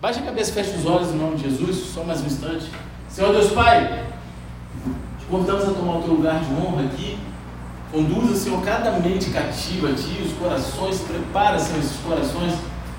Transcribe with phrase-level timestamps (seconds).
[0.00, 2.66] Baixe a cabeça, feche os olhos em nome de Jesus, só mais um instante.
[3.08, 4.04] Senhor Deus Pai,
[5.18, 7.18] te convidamos a tomar o teu lugar de honra aqui.
[7.90, 12.54] Conduza, Senhor, cada mente cativa a Ti, os corações, prepara, Senhor, esses corações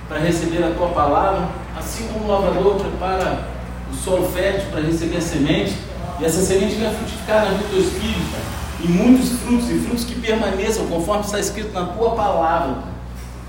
[0.09, 3.47] para receber a Tua palavra, assim como o lavrador prepara
[3.89, 5.77] o solo fértil para receber a semente,
[6.19, 8.27] e essa semente vai frutificar na vida dos teus filhos,
[8.83, 12.83] e muitos frutos, e frutos que permaneçam, conforme está escrito na Tua palavra.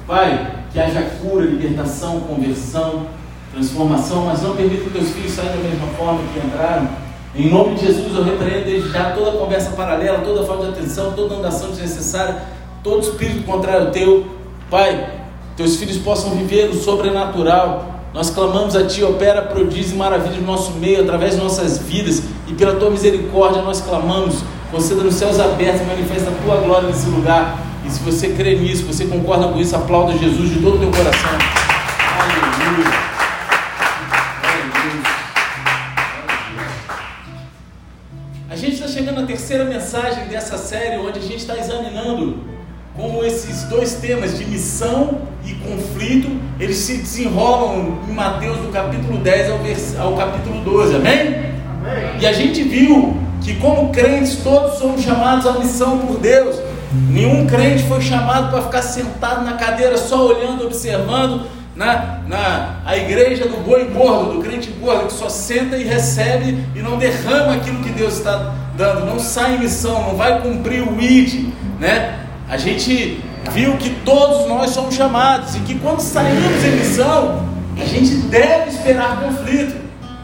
[0.06, 3.08] Pai, que haja cura, libertação, conversão,
[3.52, 6.88] transformação, mas não permita que teus filhos saiam da mesma forma que entraram.
[7.34, 11.12] Em nome de Jesus, eu repreendo desde já toda conversa paralela, toda falta de atenção,
[11.12, 12.42] toda andação desnecessária,
[12.82, 14.26] todo espírito contrário teu.
[14.68, 15.20] Pai,
[15.56, 18.00] teus filhos possam viver o sobrenatural.
[18.12, 22.24] Nós clamamos a Ti, opera prodígio e maravilha no nosso meio, através de nossas vidas,
[22.48, 24.42] e pela Tua misericórdia nós clamamos.
[24.72, 27.58] Conceda nos céus abertos, manifesta a Tua glória nesse lugar.
[27.86, 30.90] E se você crê nisso, você concorda com isso, aplauda Jesus de todo o teu
[30.90, 31.59] coração.
[39.50, 42.38] Terceira mensagem dessa série, onde a gente está examinando
[42.94, 49.18] como esses dois temas de missão e conflito, eles se desenrolam em Mateus do capítulo
[49.18, 49.98] 10 ao, vers...
[49.98, 51.10] ao capítulo 12, amém?
[51.10, 52.20] amém?
[52.20, 56.56] E a gente viu que como crentes todos somos chamados à missão por Deus.
[57.08, 62.96] Nenhum crente foi chamado para ficar sentado na cadeira só olhando, observando, na, na a
[62.96, 67.54] igreja do boi gordo, do crente gordo, que só senta e recebe e não derrama
[67.54, 72.18] aquilo que Deus está dando, não sai em missão, não vai cumprir o ID, né?
[72.48, 77.46] A gente viu que todos nós somos chamados e que quando saímos em missão,
[77.78, 79.76] a gente deve esperar conflito,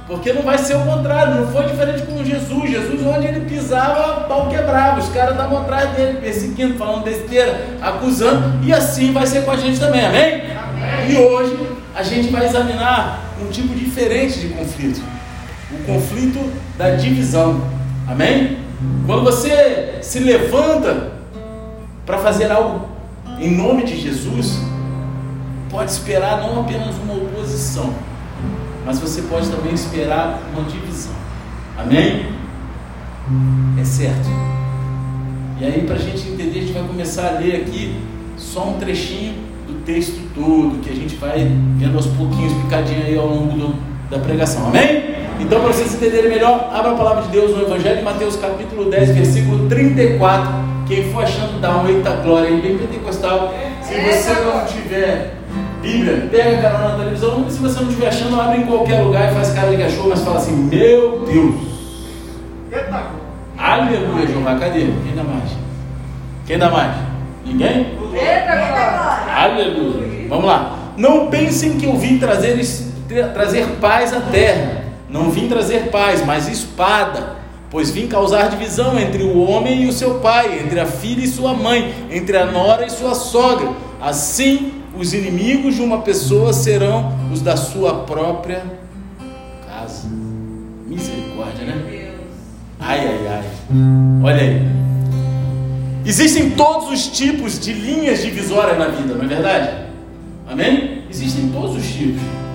[0.06, 2.70] porque não vai ser o contrário, não foi diferente com Jesus.
[2.70, 8.64] Jesus, onde ele pisava, pau quebrava, os caras estavam atrás dele, perseguindo, falando besteira, acusando,
[8.64, 10.42] e assim vai ser com a gente também, amém?
[10.50, 11.10] amém.
[11.10, 11.58] E hoje
[11.94, 15.02] a gente vai examinar um tipo diferente de conflito
[15.70, 17.75] o conflito da divisão.
[18.06, 18.58] Amém?
[19.06, 21.12] Quando você se levanta
[22.04, 22.86] para fazer algo
[23.40, 24.60] em nome de Jesus,
[25.70, 27.92] pode esperar não apenas uma oposição,
[28.84, 31.12] mas você pode também esperar uma divisão.
[31.76, 32.26] Amém?
[33.80, 34.28] É certo.
[35.60, 37.96] E aí, para a gente entender, a gente vai começar a ler aqui
[38.36, 39.34] só um trechinho
[39.66, 43.74] do texto todo, que a gente vai vendo aos pouquinhos, picadinho aí ao longo do,
[44.10, 44.68] da pregação.
[44.68, 45.15] Amém?
[45.38, 48.90] Então, para vocês entenderem melhor, abra a palavra de Deus no Evangelho de Mateus, capítulo
[48.90, 50.48] 10, versículo 34.
[50.86, 53.54] Quem for achando, dá um eita glória aí, bem pentecostal.
[53.82, 55.36] Se você não tiver
[55.82, 57.48] Bíblia, pega a carona na televisão.
[57.50, 60.22] Se você não estiver achando, abre em qualquer lugar e faz cara de cachorro, mas
[60.22, 61.54] fala assim: Meu Deus!
[62.72, 63.02] Eita.
[63.58, 64.56] Aleluia, Jeová.
[64.56, 64.80] Cadê?
[64.80, 65.50] Quem dá mais?
[66.46, 66.92] Quem dá mais?
[67.44, 67.98] Ninguém?
[68.14, 69.34] Eita glória!
[69.36, 70.28] Aleluia.
[70.28, 70.76] Vamos lá.
[70.96, 72.58] Não pensem que eu vim trazer,
[73.34, 74.75] trazer paz à terra.
[75.08, 77.36] Não vim trazer paz, mas espada,
[77.70, 81.28] pois vim causar divisão entre o homem e o seu pai, entre a filha e
[81.28, 83.72] sua mãe, entre a nora e sua sogra.
[84.00, 88.64] Assim, os inimigos de uma pessoa serão os da sua própria
[89.68, 90.08] casa.
[90.86, 92.12] Misericórdia, né?
[92.80, 93.44] Ai, ai, ai.
[94.22, 94.62] Olha aí.
[96.04, 99.86] Existem todos os tipos de linhas divisórias na vida, não é verdade?
[100.48, 101.02] Amém?
[101.10, 102.45] Existem todos os tipos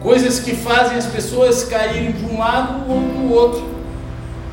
[0.00, 3.76] coisas que fazem as pessoas caírem de um lado ou do outro.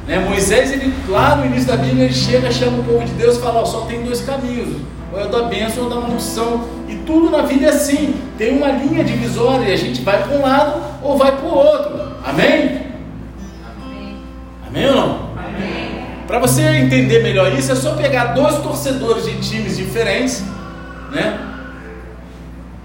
[0.07, 0.19] Né?
[0.19, 3.41] Moisés, ele, lá no início da Bíblia, ele chega, chama o povo de Deus e
[3.41, 6.65] fala: ó, só tem dois caminhos, ou é da bênção ou da maldição.
[6.87, 10.37] E tudo na vida é assim, tem uma linha divisória, e a gente vai para
[10.37, 12.13] um lado ou vai para o outro.
[12.25, 12.81] Amém?
[13.65, 14.17] Amém?
[14.67, 15.29] Amém ou não?
[15.37, 16.05] Amém.
[16.27, 20.43] Para você entender melhor isso, é só pegar dois torcedores de times diferentes,
[21.11, 21.39] né?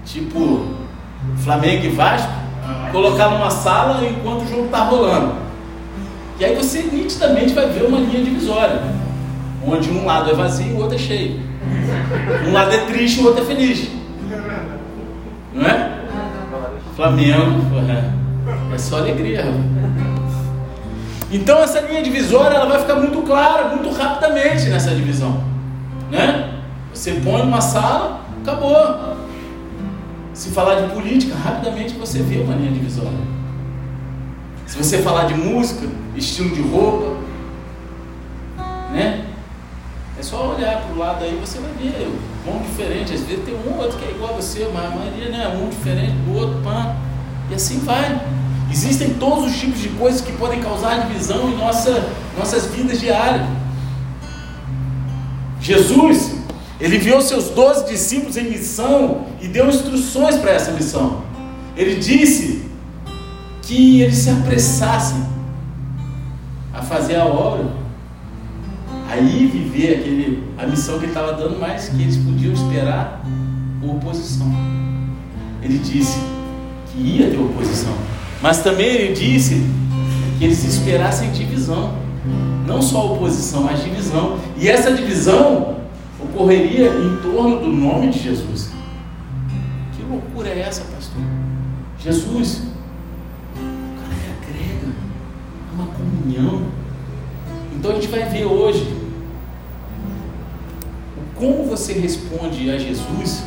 [0.05, 0.67] Tipo
[1.43, 2.48] Flamengo e Vasco
[2.91, 5.33] colocar numa sala enquanto o jogo está rolando.
[6.39, 8.81] E aí você nitidamente vai ver uma linha divisória,
[9.65, 11.39] onde um lado é vazio e o outro é cheio.
[12.47, 13.89] Um lado é triste e o outro é feliz.
[15.53, 15.99] Não é?
[16.95, 17.61] Flamengo,
[18.73, 19.45] é, só alegria.
[21.31, 25.43] Então essa linha divisória ela vai ficar muito clara, muito rapidamente nessa divisão.
[26.09, 26.49] Né?
[26.93, 29.18] Você põe numa sala, acabou.
[30.39, 33.19] Se falar de política, rapidamente você vê uma linha divisória.
[34.65, 37.17] Se você falar de música, estilo de roupa,
[38.93, 39.25] né?
[40.17, 42.09] É só olhar para o lado aí você vai ver
[42.47, 43.13] um diferente.
[43.13, 45.43] Às vezes tem um ou outro que é igual a você, mas a maioria né,
[45.43, 46.95] é um diferente do outro, pã.
[47.51, 48.21] E assim vai.
[48.71, 53.45] Existem todos os tipos de coisas que podem causar divisão em nossa, nossas vidas diárias.
[55.59, 56.38] Jesus,
[56.79, 61.21] ele enviou seus doze discípulos em missão e deu instruções para essa missão.
[61.75, 62.63] Ele disse
[63.61, 65.23] que eles se apressassem
[66.73, 67.67] a fazer a obra,
[69.09, 73.25] aí viver aquele, a missão que ele estava dando, mas que eles podiam esperar
[73.83, 74.47] oposição.
[75.61, 76.17] Ele disse
[76.91, 77.93] que ia ter oposição,
[78.41, 79.65] mas também ele disse
[80.37, 81.93] que eles esperassem divisão,
[82.65, 84.39] não só oposição, mas divisão.
[84.57, 85.75] E essa divisão
[86.33, 88.71] ocorreria em torno do nome de Jesus.
[89.95, 91.21] Que loucura é essa, pastor?
[91.99, 92.63] Jesus,
[93.55, 96.67] o cara é agrega, é uma comunhão.
[97.75, 98.99] Então a gente vai ver hoje
[101.35, 103.43] como você responde a Jesus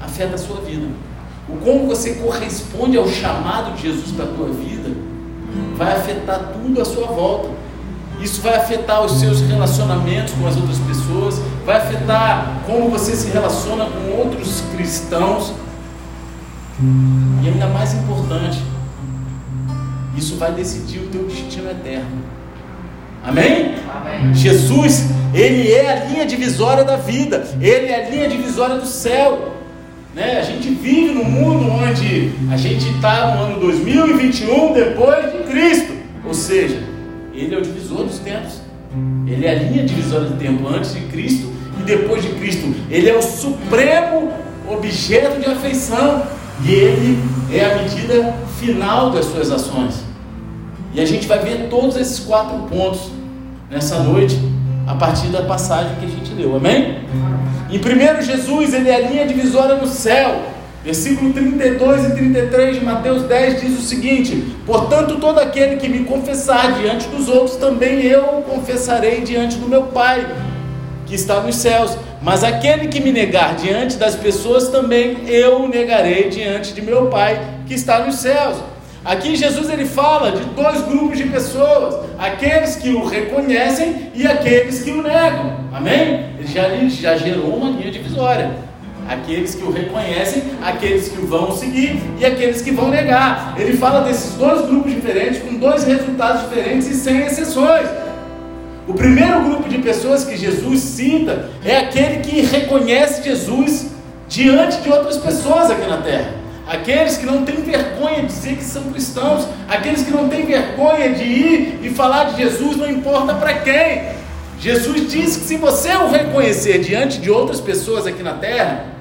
[0.00, 0.86] afeta a sua vida.
[1.48, 4.90] O como você corresponde ao chamado de Jesus para a tua vida
[5.76, 7.50] vai afetar tudo à sua volta.
[8.20, 13.30] Isso vai afetar os seus relacionamentos com as outras pessoas, vai afetar como você se
[13.30, 15.52] relaciona com outros cristãos.
[17.42, 18.62] E ainda mais importante,
[20.16, 22.22] isso vai decidir o teu destino eterno.
[23.22, 23.74] Amém?
[23.92, 24.34] Amém?
[24.34, 29.52] Jesus, ele é a linha divisória da vida, ele é a linha divisória do céu.
[30.14, 30.38] Né?
[30.38, 35.92] A gente vive num mundo onde a gente está no ano 2021 depois de Cristo,
[38.26, 38.60] tempos.
[39.26, 42.74] Ele é a linha divisória do tempo antes de Cristo e depois de Cristo.
[42.90, 44.32] Ele é o supremo
[44.68, 46.22] objeto de afeição
[46.64, 47.18] e ele
[47.52, 50.04] é a medida final das suas ações.
[50.92, 53.10] E a gente vai ver todos esses quatro pontos
[53.70, 54.38] nessa noite
[54.86, 56.56] a partir da passagem que a gente leu.
[56.56, 56.98] Amém?
[57.70, 60.42] Em primeiro Jesus, ele é a linha divisória no céu.
[60.86, 66.04] Versículo 32 e 33 de Mateus 10 diz o seguinte: Portanto, todo aquele que me
[66.04, 70.24] confessar diante dos outros, também eu o confessarei diante do meu Pai,
[71.04, 71.98] que está nos céus.
[72.22, 77.06] Mas aquele que me negar diante das pessoas, também eu o negarei diante de meu
[77.06, 78.56] Pai, que está nos céus.
[79.04, 84.84] Aqui Jesus ele fala de dois grupos de pessoas: aqueles que o reconhecem e aqueles
[84.84, 85.56] que o negam.
[85.72, 86.26] Amém?
[86.38, 88.65] Ele já, já gerou uma linha divisória.
[89.08, 93.54] Aqueles que o reconhecem, aqueles que o vão seguir e aqueles que vão negar.
[93.58, 97.88] Ele fala desses dois grupos diferentes, com dois resultados diferentes e sem exceções.
[98.88, 103.90] O primeiro grupo de pessoas que Jesus cita é aquele que reconhece Jesus
[104.28, 108.64] diante de outras pessoas aqui na terra aqueles que não têm vergonha de dizer que
[108.64, 113.34] são cristãos, aqueles que não têm vergonha de ir e falar de Jesus, não importa
[113.34, 114.16] para quem.
[114.58, 118.95] Jesus disse que se você o reconhecer diante de outras pessoas aqui na terra,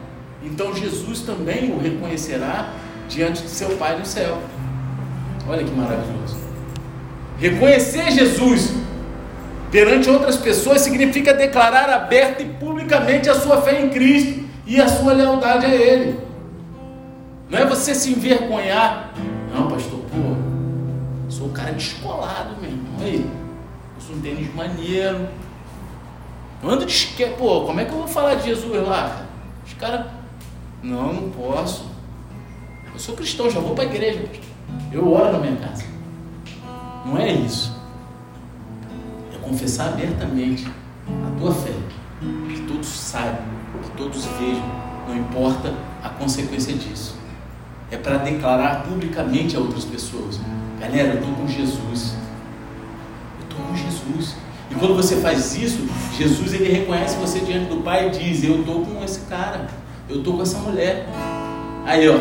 [0.46, 2.74] então Jesus também o reconhecerá
[3.10, 4.40] diante de seu Pai no céu.
[5.48, 6.38] Olha que maravilhoso.
[7.38, 8.74] Reconhecer Jesus
[9.72, 14.88] perante outras pessoas significa declarar aberta e publicamente a sua fé em Cristo e a
[14.88, 16.20] sua lealdade a Ele.
[17.50, 19.14] Não é você se envergonhar.
[19.54, 22.96] Não, pastor, pô, sou um cara descolado, meu irmão.
[23.02, 23.26] Aí,
[23.96, 25.28] eu sou um tênis maneiro.
[26.64, 27.26] Eu ando de esque...
[27.38, 29.26] Pô, como é que eu vou falar de Jesus lá?
[29.66, 30.06] Os caras.
[30.86, 31.86] Não, não posso.
[32.94, 34.24] Eu sou cristão, já vou para a igreja.
[34.92, 35.84] Eu oro na minha casa.
[37.06, 37.76] Não é isso.
[39.34, 40.66] É confessar abertamente
[41.08, 41.74] a tua fé.
[42.50, 43.44] Que todos saibam,
[43.84, 44.86] que todos vejam.
[45.08, 45.74] Não importa
[46.04, 47.16] a consequência disso
[47.92, 50.40] é para declarar publicamente a outras pessoas:
[50.80, 52.16] galera, eu estou com Jesus.
[53.40, 54.36] Eu estou com Jesus.
[54.72, 58.60] E quando você faz isso, Jesus ele reconhece você diante do Pai e diz: Eu
[58.60, 59.68] estou com esse cara,
[60.10, 61.06] eu estou com essa mulher.
[61.86, 62.18] Aí, ó,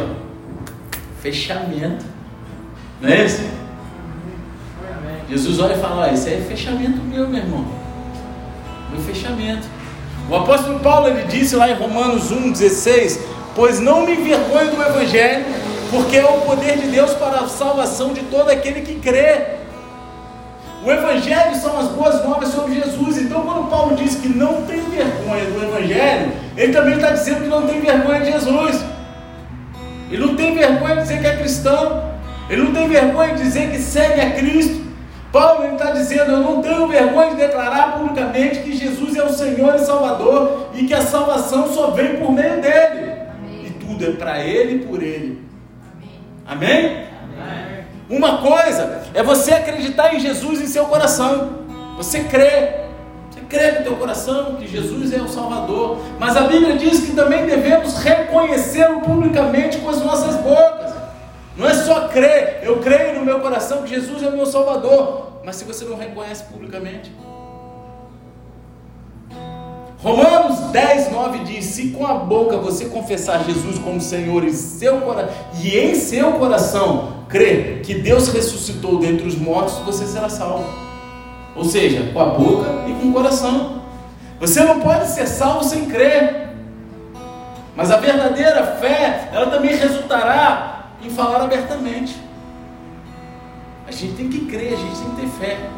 [1.21, 2.05] fechamento.
[3.01, 3.47] Não é esse?
[5.29, 7.67] Jesus olha e fala: Esse é fechamento meu, meu irmão.
[8.91, 9.67] Meu fechamento.
[10.31, 13.21] O apóstolo Paulo ele disse lá em Romanos 1,16:
[13.55, 15.45] Pois não me envergonho do Evangelho,
[15.91, 19.65] porque é o poder de Deus para a salvação de todo aquele que crê.
[20.85, 23.19] O Evangelho são as boas novas sobre Jesus.
[23.19, 27.49] Então, quando Paulo diz que não tem vergonha do Evangelho, ele também está dizendo que
[27.49, 28.85] não tem vergonha de Jesus.
[30.11, 32.15] Ele não tem vergonha de dizer que é cristão.
[32.49, 34.85] Ele não tem vergonha de dizer que segue a Cristo.
[35.33, 39.75] Paulo está dizendo: Eu não tenho vergonha de declarar publicamente que Jesus é o Senhor
[39.75, 43.13] e Salvador e que a salvação só vem por meio dele.
[43.37, 43.67] Amém.
[43.67, 45.43] E tudo é para ele e por ele.
[46.47, 47.07] Amém?
[47.37, 47.85] Amém?
[48.09, 51.65] Uma coisa é você acreditar em Jesus em seu coração.
[51.97, 52.84] Você crê.
[53.55, 55.99] Crê no teu coração que Jesus é o Salvador.
[56.19, 60.93] Mas a Bíblia diz que também devemos reconhecê-lo publicamente com as nossas bocas.
[61.57, 62.63] Não é só crer.
[62.65, 65.41] Eu creio no meu coração que Jesus é o meu Salvador.
[65.45, 67.13] Mas se você não reconhece publicamente.
[69.99, 75.01] Romanos 10, 9 diz: Se com a boca você confessar Jesus como Senhor seu
[75.63, 80.84] e em seu coração crer que Deus ressuscitou dentre os mortos, você será salvo.
[81.57, 83.83] Ou seja, com a boca e com o coração.
[84.41, 86.51] Você não pode ser salvo sem crer.
[87.77, 92.17] Mas a verdadeira fé, ela também resultará em falar abertamente.
[93.87, 95.71] A gente tem que crer, a gente tem que ter fé.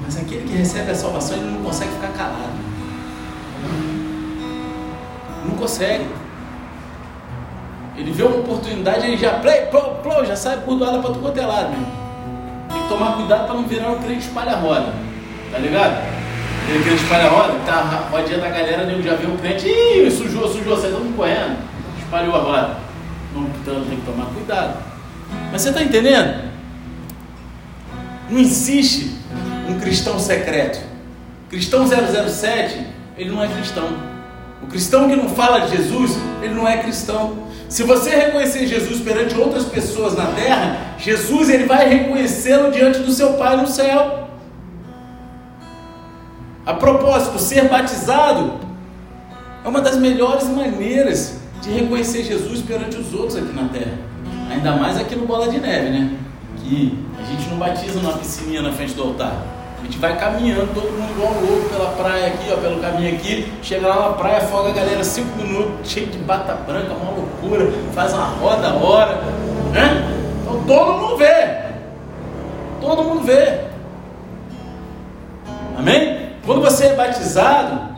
[0.00, 2.52] Mas aquele que recebe a salvação, ele não consegue ficar calado.
[5.44, 6.06] Não consegue.
[7.96, 11.20] Ele vê uma oportunidade, ele já play, plou, plou, já sai por doada para tudo
[11.20, 12.03] quanto é meu.
[12.88, 14.92] Tomar cuidado para não virar um crente espalha-roda.
[15.50, 16.14] Tá ligado?
[16.64, 20.48] Aquele crente espalha-roda, tá a rodinha da galera, nego já viu um crente, ih, sujou,
[20.48, 21.58] sujou, sai mundo correndo.
[21.98, 22.76] Espalhou a roda.
[23.34, 24.78] Não, então tem que tomar cuidado.
[25.50, 26.50] Mas você está entendendo?
[28.30, 29.10] Não existe
[29.68, 30.80] um cristão secreto.
[31.50, 32.86] Cristão 007,
[33.16, 33.88] ele não é cristão.
[34.62, 37.44] O cristão que não fala de Jesus, ele não é cristão.
[37.68, 43.10] Se você reconhecer Jesus perante outras pessoas na terra, Jesus ele vai reconhecê-lo diante do
[43.10, 44.28] seu Pai no céu.
[46.64, 48.60] A propósito, ser batizado
[49.64, 53.98] é uma das melhores maneiras de reconhecer Jesus perante os outros aqui na terra.
[54.50, 56.16] Ainda mais aqui no Bola de Neve, né?
[56.62, 59.53] Que a gente não batiza numa piscininha na frente do altar.
[59.84, 63.52] A gente vai caminhando, todo mundo igual louco pela praia aqui, ó, pelo caminho aqui.
[63.62, 67.70] Chega lá na praia, afoga a galera cinco minutos, cheio de bata branca, uma loucura,
[67.92, 69.16] faz uma roda hora.
[69.72, 70.40] Né?
[70.40, 71.64] Então todo mundo vê.
[72.80, 73.60] Todo mundo vê.
[75.76, 76.30] Amém?
[76.46, 77.94] Quando você é batizado,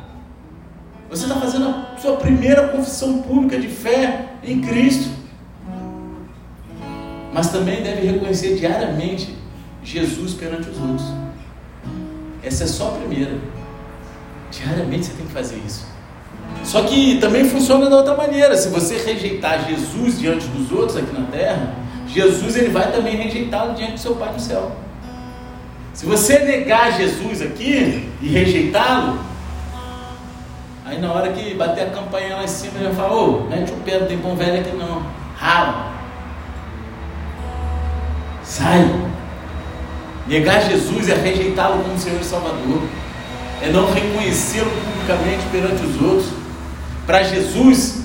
[1.09, 5.09] você está fazendo a sua primeira confissão pública de fé em Cristo.
[7.33, 9.37] Mas também deve reconhecer diariamente
[9.85, 11.26] Jesus perante os outros.
[12.47, 13.37] Essa é só a primeira.
[14.53, 15.85] Diariamente você tem que fazer isso.
[16.63, 18.57] Só que também funciona da outra maneira.
[18.57, 21.75] Se você rejeitar Jesus diante dos outros aqui na terra,
[22.07, 24.77] Jesus ele vai também rejeitá-lo diante do seu Pai no céu.
[25.93, 29.19] Se você negar Jesus aqui e rejeitá-lo,
[30.85, 33.73] aí na hora que bater a campanha lá em cima, ele vai falar: Ô, mete
[33.73, 35.05] o pé, não tem bom velho aqui não.
[35.37, 35.93] Rala.
[38.45, 39.16] Sai.
[40.29, 42.83] Negar Jesus é rejeitá-lo como Senhor e Salvador,
[43.63, 46.29] é não reconhecê-lo publicamente perante os outros.
[47.07, 48.03] Para Jesus,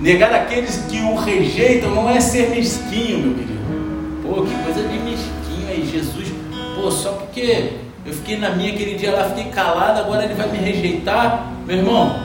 [0.00, 3.58] negar aqueles que o rejeitam não é ser mesquinho, meu querido.
[4.22, 6.28] Pô, que coisa de mesquinho aí, Jesus.
[6.74, 7.74] Pô, só porque
[8.06, 11.52] eu fiquei na minha aquele dia lá, fiquei calado, agora ele vai me rejeitar.
[11.66, 12.16] Meu irmão,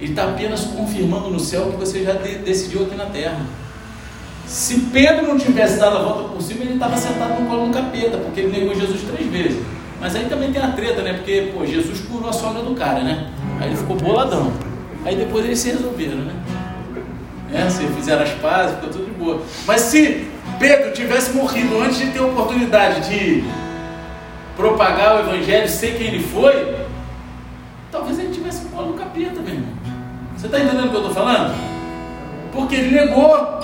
[0.00, 3.44] ele está apenas confirmando no céu o que você já decidiu aqui na terra.
[4.50, 7.72] Se Pedro não tivesse dado a volta por cima, ele estava sentado no colo do
[7.72, 9.64] capeta, porque ele negou Jesus três vezes.
[10.00, 11.12] Mas aí também tem a treta, né?
[11.12, 13.30] Porque, pô, Jesus curou a sogra do cara, né?
[13.60, 14.52] Aí ele ficou boladão.
[15.04, 16.34] Aí depois eles se resolveram, né?
[17.54, 19.40] É, se fizeram as pazes, ficou tudo de boa.
[19.68, 20.28] Mas se
[20.58, 23.44] Pedro tivesse morrido antes de ter a oportunidade de
[24.56, 26.74] propagar o evangelho, sei quem ele foi,
[27.92, 29.74] talvez ele tivesse no colo do capeta, meu irmão.
[30.36, 31.54] Você está entendendo o que eu estou falando?
[32.52, 33.60] Porque ele negou.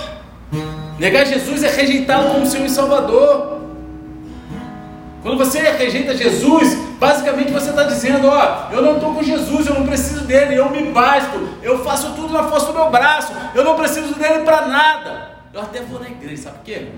[0.98, 3.60] Negar Jesus é rejeitá-lo como Senhor e Salvador.
[5.22, 9.74] Quando você rejeita Jesus, basicamente você está dizendo: Ó, eu não estou com Jesus, eu
[9.74, 13.64] não preciso dele, eu me basto, eu faço tudo na força do meu braço, eu
[13.64, 15.36] não preciso dele para nada.
[15.52, 16.88] Eu até vou na igreja, sabe por quê?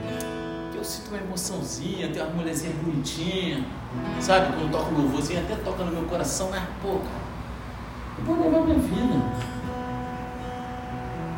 [0.65, 3.65] Porque eu sinto uma emoçãozinha, tem uma mulherzinha bonitinha,
[4.21, 4.53] sabe?
[4.53, 7.29] Quando toca um louvorzinho, até toca no meu coração, mas pô, cara,
[8.19, 9.58] eu vou levar minha vida.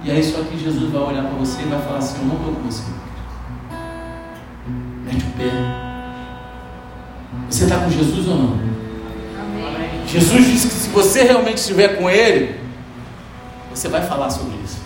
[0.02, 2.36] E aí só que Jesus vai olhar para você e vai falar assim, eu não
[2.36, 2.82] estou com você.
[5.04, 5.50] Mete o pé.
[7.48, 8.52] Você está com Jesus ou não?
[8.52, 10.06] Amém.
[10.06, 12.58] Jesus disse que se você realmente estiver com Ele,
[13.74, 14.78] você vai falar sobre isso.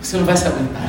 [0.00, 0.82] Você não vai se aguentar.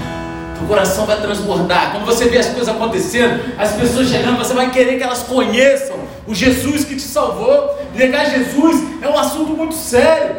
[0.61, 1.91] O coração vai transbordar.
[1.91, 5.97] Quando você vê as coisas acontecendo, as pessoas chegando, você vai querer que elas conheçam
[6.27, 7.75] o Jesus que te salvou.
[7.95, 10.35] Negar Jesus é um assunto muito sério.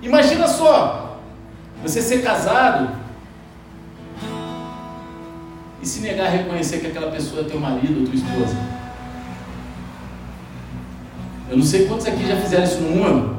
[0.00, 1.05] Imagina só,
[1.88, 2.90] você ser casado
[5.80, 8.56] e se negar a reconhecer que aquela pessoa é teu marido ou tua esposa.
[11.48, 13.36] Eu não sei quantos aqui já fizeram isso no ano.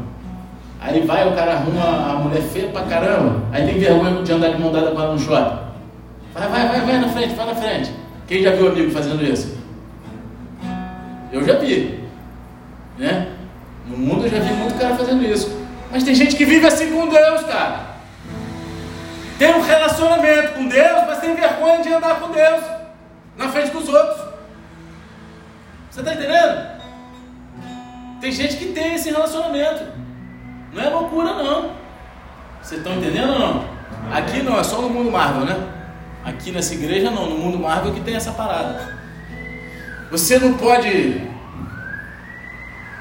[0.80, 3.44] Aí vai, o cara arruma a mulher feia pra caramba.
[3.51, 5.58] Aí tem vergonha de andar de mão dada com ela no shopping.
[6.34, 7.92] Vai, vai, vai, vai na frente, vai na frente.
[8.27, 9.58] Quem já viu amigo fazendo isso?
[11.34, 12.00] Eu já vi.
[12.98, 13.27] Né?
[13.88, 15.51] No mundo eu já vi muito cara fazendo isso.
[15.92, 17.87] Mas tem gente que vive assim com Deus, cara.
[19.38, 22.63] Tem um relacionamento com Deus, mas tem vergonha de andar com Deus
[23.38, 24.27] na frente dos outros.
[25.91, 26.77] Você está entendendo?
[28.20, 29.84] Tem gente que tem esse relacionamento.
[30.74, 31.72] Não é loucura, não.
[32.62, 33.65] Vocês estão entendendo ou não?
[34.12, 35.56] Aqui não, é só no mundo Marvel, né?
[36.25, 38.98] Aqui nessa igreja não, no mundo Marvel que tem essa parada.
[40.10, 41.22] Você não pode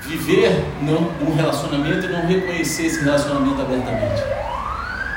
[0.02, 4.22] viver não, um relacionamento e não reconhecer esse relacionamento abertamente.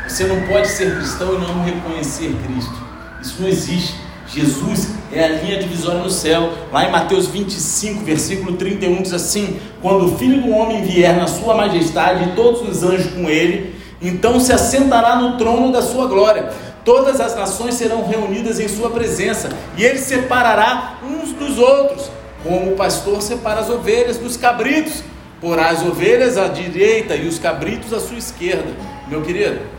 [0.09, 2.73] Você não pode ser cristão e não reconhecer Cristo.
[3.21, 3.95] Isso não existe.
[4.27, 6.51] Jesus é a linha divisória no céu.
[6.73, 11.27] Lá em Mateus 25, versículo 31, diz assim: Quando o filho do homem vier na
[11.27, 16.07] sua majestade e todos os anjos com ele, então se assentará no trono da sua
[16.07, 16.51] glória.
[16.83, 22.09] Todas as nações serão reunidas em sua presença, e ele separará uns dos outros,
[22.43, 25.03] como o pastor separa as ovelhas dos cabritos.
[25.39, 28.75] Porá as ovelhas à direita e os cabritos à sua esquerda.
[29.07, 29.78] Meu querido,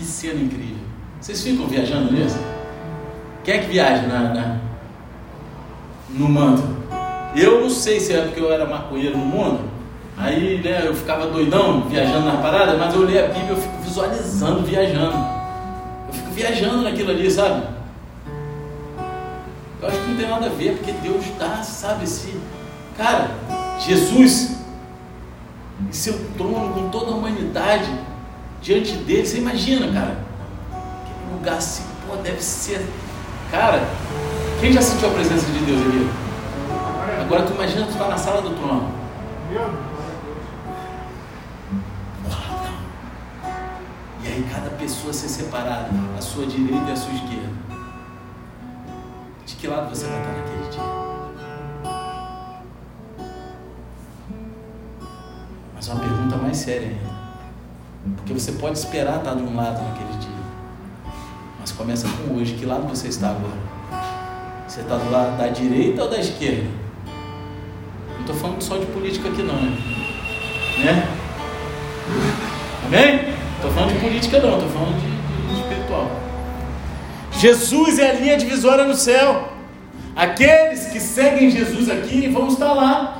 [0.00, 0.78] que cena incrível.
[1.20, 2.38] Vocês ficam viajando nisso?
[3.44, 4.56] Quem é que viaja na, na,
[6.08, 6.62] no manto?
[7.36, 9.60] Eu não sei se é porque eu era maconheiro no mundo,
[10.16, 13.82] aí né, eu ficava doidão viajando na parada, mas eu leio a Bíblia e fico
[13.82, 15.16] visualizando viajando.
[16.08, 17.62] Eu fico viajando naquilo ali, sabe?
[19.80, 22.34] Eu acho que não tem nada a ver, porque Deus dá, sabe, esse.
[22.96, 23.30] Cara,
[23.78, 24.56] Jesus,
[25.88, 27.88] em seu trono, com toda a humanidade,
[28.60, 30.18] diante dele, você imagina, cara,
[30.72, 32.86] aquele lugar assim, pô, deve ser.
[33.50, 33.82] Cara,
[34.60, 36.10] quem já sentiu a presença de Deus ali?
[37.20, 39.00] Agora tu imagina tu tá na sala do trono.
[44.22, 47.50] E aí cada pessoa ser separada, a sua direita e a sua esquerda.
[49.46, 50.82] De que lado você vai estar naquele dia?
[55.74, 57.09] Mas uma pergunta mais séria ainda.
[58.16, 60.30] Porque você pode esperar estar de um lado naquele dia.
[61.60, 62.54] Mas começa com hoje.
[62.54, 63.70] Que lado você está agora?
[64.66, 66.68] Você está do lado da direita ou da esquerda?
[68.14, 69.76] Não estou falando só de política aqui não, né?
[70.84, 71.08] né?
[72.86, 73.34] Amém?
[73.56, 76.10] Estou falando de política não, estou falando de, de espiritual.
[77.32, 79.48] Jesus é a linha divisória no céu.
[80.14, 83.19] Aqueles que seguem Jesus aqui vão estar lá.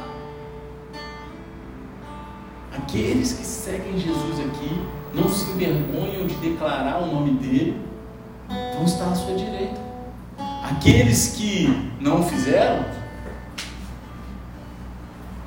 [10.80, 12.86] Aqueles que não fizeram,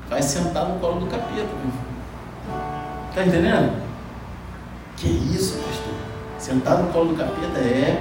[0.08, 1.48] vai sentar no colo do capeta.
[3.10, 3.72] Está entendendo?
[4.96, 5.94] Que isso, pastor?
[6.38, 8.00] Sentar no colo do capeta é.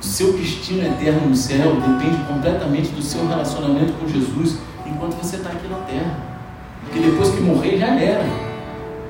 [0.00, 5.36] O seu destino eterno no céu depende completamente do seu relacionamento com Jesus enquanto você
[5.36, 6.16] está aqui na terra.
[6.82, 8.24] Porque depois que morrer já era.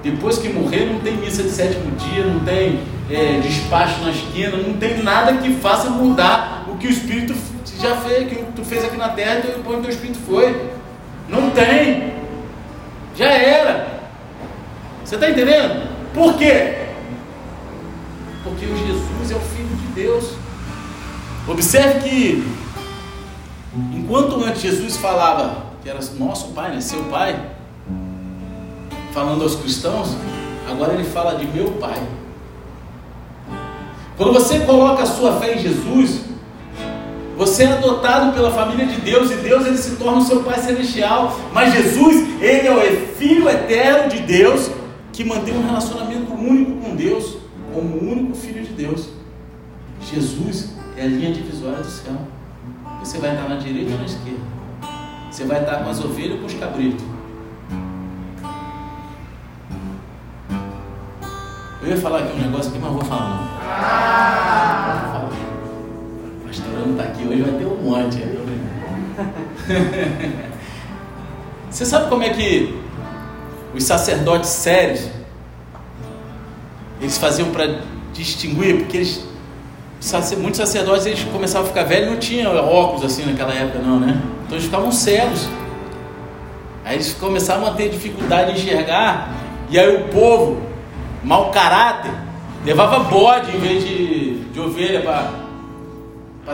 [0.03, 2.79] Depois que morrer não tem missa de sétimo dia, não tem
[3.09, 7.35] é, despacho na esquina, não tem nada que faça mudar que o Espírito
[7.81, 10.71] já fez, que tu fez aqui na terra e depois o teu Espírito foi.
[11.29, 12.15] Não tem.
[13.17, 14.01] Já era.
[15.05, 15.89] Você está entendendo?
[16.15, 16.87] Por quê?
[18.43, 20.35] Porque o Jesus é o Filho de Deus.
[21.47, 22.47] Observe que,
[23.95, 27.53] enquanto antes Jesus falava que era nosso Pai, né, seu Pai,
[29.13, 30.11] falando aos cristãos,
[30.71, 32.01] agora ele fala de meu Pai.
[34.17, 36.28] Quando você coloca a sua fé em Jesus,
[37.39, 40.59] você é adotado pela família de Deus e Deus ele se torna o seu Pai
[40.59, 41.39] celestial.
[41.53, 44.69] Mas Jesus, ele é o Filho eterno de Deus
[45.13, 47.37] que mantém um relacionamento único com Deus,
[47.73, 49.11] como o único Filho de Deus.
[50.13, 52.17] Jesus é a linha divisória do céu.
[52.99, 54.41] Você vai estar na direita ou na esquerda?
[55.31, 57.05] Você vai estar com as ovelhas ou com os cabritos?
[61.81, 64.38] Eu ia falar aqui um negócio aqui, mas vou falar não.
[66.79, 68.19] O pastor não está aqui hoje, vai ter um monte.
[71.69, 72.73] Você sabe como é que
[73.75, 75.07] os sacerdotes sérios,
[77.01, 77.81] eles faziam para
[78.13, 79.27] distinguir, porque eles,
[80.39, 84.21] muitos sacerdotes eles começavam a ficar velhos, não tinham óculos assim naquela época não, né?
[84.45, 85.49] Então eles ficavam cegos.
[86.85, 89.35] Aí eles começavam a ter dificuldade de enxergar,
[89.69, 90.63] e aí o povo,
[91.23, 92.13] mau caráter,
[92.65, 95.48] levava bode em vez de, de ovelha para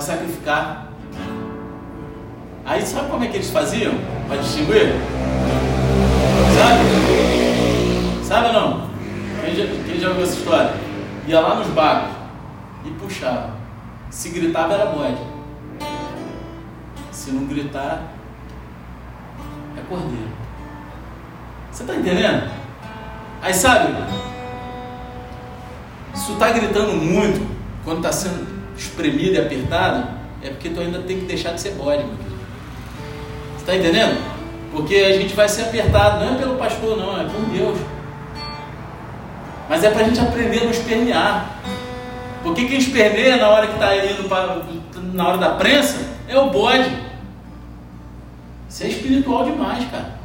[0.01, 0.89] sacrificar.
[2.65, 3.95] Aí sabe como é que eles faziam
[4.27, 4.95] para distinguir?
[6.57, 8.25] Sabe?
[8.25, 8.91] Sabe ou não?
[9.45, 10.73] Quem já, quem já ouviu essa história?
[11.27, 12.11] Ia lá nos barcos
[12.85, 13.51] e puxava.
[14.11, 15.19] Se gritava era bode.
[17.11, 18.15] Se não gritar,
[19.77, 20.33] é cordeiro.
[21.71, 22.51] Você está entendendo?
[23.43, 23.93] Aí sabe?
[26.27, 27.47] Tu está gritando muito,
[27.85, 30.09] quando está sendo espremido e apertado,
[30.43, 32.35] é porque tu ainda tem que deixar de ser bode, meu querido.
[33.59, 34.23] Está entendendo?
[34.71, 37.79] Porque a gente vai ser apertado, não é pelo pastor, não, é por Deus.
[39.69, 41.61] Mas é para a gente aprender a não espernear.
[42.43, 44.63] Porque quem esperneia na hora que está indo para,
[45.15, 46.91] na hora da prensa é o bode.
[48.69, 50.19] Isso é espiritual demais, cara.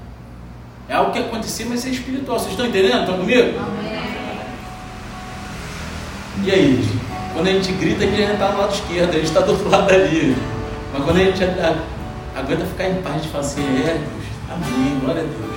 [0.89, 2.37] É algo que aconteceu, mas é espiritual.
[2.39, 3.01] Vocês estão entendendo?
[3.01, 3.57] Estão comigo?
[3.57, 3.99] Amém.
[6.43, 6.83] E aí,
[7.33, 9.69] quando a gente grita, a gente está do lado esquerdo, a gente está do outro
[9.69, 10.35] lado ali.
[10.93, 11.43] Mas quando a gente
[12.35, 15.49] aguenta ficar em paz de falar assim, é Deus, amém, glória a Deus.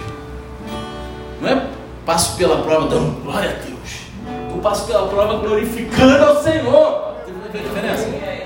[1.41, 1.67] Não é
[2.05, 4.03] passo pela prova, não, glória a Deus.
[4.51, 7.15] Eu passo pela prova glorificando ao Senhor.
[7.25, 8.43] Você ver a diferença?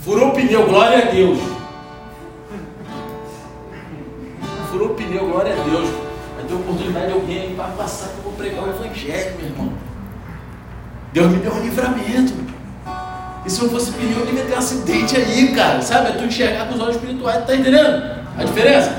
[0.00, 1.38] Furou o pneu, glória a Deus.
[4.70, 5.88] Furou o pneu, glória a Deus.
[6.36, 9.87] Vai ter oportunidade de alguém para passar que eu vou pregar o Evangelho, meu irmão.
[11.18, 12.32] Deus me deu um livramento.
[13.44, 15.82] E se eu fosse pneu, eu devia ter um acidente aí, cara.
[15.82, 16.10] Sabe?
[16.10, 18.04] É tu enxergar com os olhos espirituais, tá entendendo?
[18.38, 18.96] A diferença?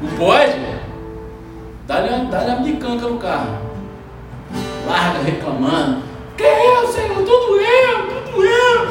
[0.00, 0.54] Não pode?
[1.88, 3.58] Dá-lhe dá a bicanca no carro.
[4.86, 6.04] Larga reclamando.
[6.36, 7.16] Que eu, Senhor?
[7.16, 8.88] Tudo eu, tudo eu.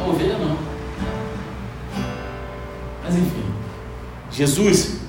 [0.00, 0.56] A ovelha não.
[3.04, 3.44] Mas enfim.
[4.30, 5.01] Jesus,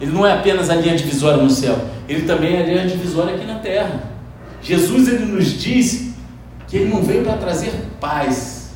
[0.00, 1.76] ele não é apenas a linha divisória no céu,
[2.08, 4.02] ele também é a linha divisória aqui na terra.
[4.62, 6.14] Jesus ele nos diz
[6.66, 8.70] que ele não veio para trazer paz,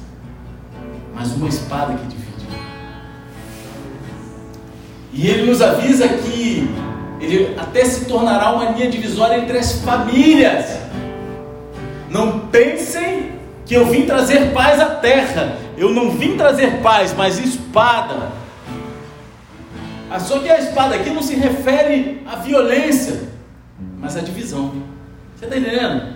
[1.14, 2.22] mas uma espada que divide.
[5.12, 6.68] E ele nos avisa que
[7.20, 10.78] ele até se tornará uma linha divisória entre as famílias.
[12.10, 13.32] Não pensem
[13.64, 15.56] que eu vim trazer paz à terra.
[15.76, 18.32] Eu não vim trazer paz, mas espada.
[20.20, 23.28] Só que a espada aqui não se refere à violência,
[23.98, 24.72] mas à divisão.
[25.36, 26.14] Você está entendendo?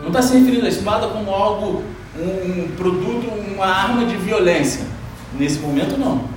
[0.00, 1.82] Não está se referindo à espada como algo,
[2.16, 4.84] um, um produto, uma arma de violência.
[5.38, 6.32] Nesse momento, não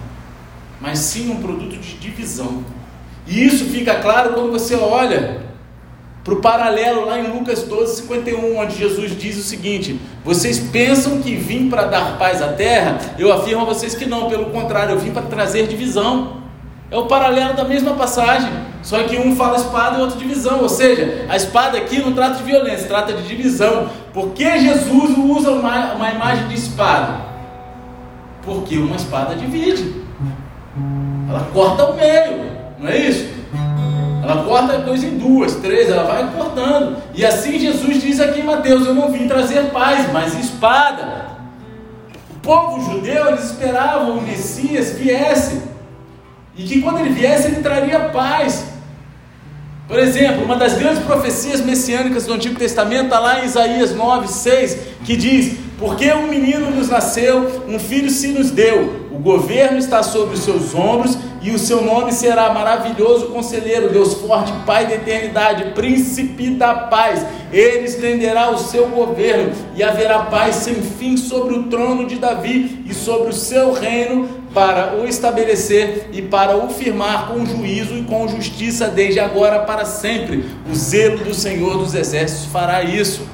[0.79, 2.63] mas sim um produto de divisão.
[3.27, 5.43] E isso fica claro quando você olha
[6.23, 11.21] para o paralelo lá em Lucas 12, 51, onde Jesus diz o seguinte: Vocês pensam
[11.21, 12.99] que vim para dar paz à terra?
[13.17, 16.44] Eu afirmo a vocês que não, pelo contrário, eu vim para trazer divisão.
[16.91, 18.51] É o paralelo da mesma passagem,
[18.83, 22.35] só que um fala espada e outro divisão, ou seja, a espada aqui não trata
[22.35, 23.89] de violência, trata de divisão.
[24.13, 27.21] Por que Jesus usa uma, uma imagem de espada?
[28.43, 30.05] Porque uma espada divide.
[31.27, 33.33] Ela corta o meio, não é isso?
[34.21, 36.97] Ela corta a coisa em duas, três, ela vai cortando.
[37.13, 41.25] E assim Jesus diz aqui em Mateus: Eu não vim trazer paz, mas espada.
[42.35, 45.74] O povo judeu, eles esperavam o Messias viesse.
[46.57, 48.65] E que quando ele viesse, ele traria paz.
[49.87, 54.27] Por exemplo, uma das grandes profecias messiânicas do Antigo Testamento está lá em Isaías 9,
[54.27, 59.77] 6, que diz: Porque um menino nos nasceu, um filho se nos deu o governo
[59.77, 64.87] está sobre os seus ombros e o seu nome será maravilhoso conselheiro, Deus forte, Pai
[64.87, 67.25] da eternidade, príncipe da paz.
[67.51, 72.83] Ele estenderá o seu governo e haverá paz sem fim sobre o trono de Davi
[72.85, 78.03] e sobre o seu reino para o estabelecer e para o firmar com juízo e
[78.03, 80.45] com justiça desde agora para sempre.
[80.71, 83.27] O zelo do Senhor dos exércitos fará isso.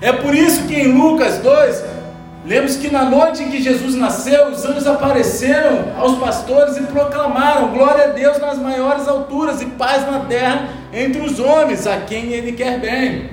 [0.00, 2.00] É por isso que em Lucas 2
[2.42, 7.68] Lembre-se que na noite em que Jesus nasceu, os anjos apareceram aos pastores e proclamaram:
[7.68, 12.32] Glória a Deus nas maiores alturas e paz na terra entre os homens, a quem
[12.32, 13.30] Ele quer bem.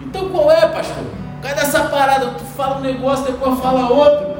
[0.00, 1.04] Então qual é, pastor?
[1.42, 4.37] Cai dessa parada, tu fala um negócio, depois fala outro.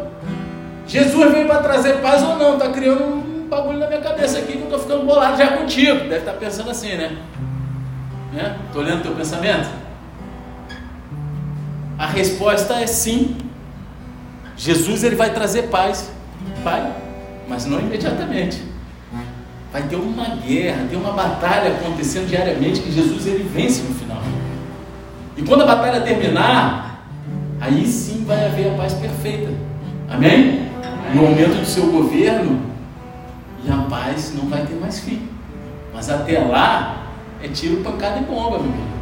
[0.88, 2.54] Jesus veio para trazer paz ou não?
[2.54, 6.00] Está criando um bagulho na minha cabeça aqui que eu estou ficando bolado já contigo.
[6.00, 7.16] Deve estar tá pensando assim, né?
[8.32, 8.56] Né?
[8.74, 9.68] olhando o teu pensamento?
[11.98, 13.36] A resposta é sim.
[14.56, 16.10] Jesus ele vai trazer paz,
[16.64, 16.92] vai,
[17.48, 18.62] mas não imediatamente.
[19.70, 24.22] Vai ter uma guerra, ter uma batalha acontecendo diariamente que Jesus ele vence no final.
[25.36, 27.04] E quando a batalha terminar,
[27.60, 29.52] aí sim vai haver a paz perfeita.
[30.08, 30.68] Amém?
[31.14, 32.60] No momento do seu governo,
[33.64, 35.28] e a paz não vai ter mais fim.
[35.92, 37.06] Mas até lá
[37.42, 38.98] é tiro, pancada e bomba, meu amigo.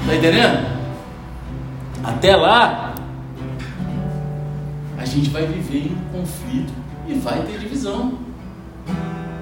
[0.00, 0.82] Está entendendo?
[2.02, 2.94] Até lá,
[4.98, 6.72] a gente vai viver em conflito
[7.06, 8.18] e vai ter divisão.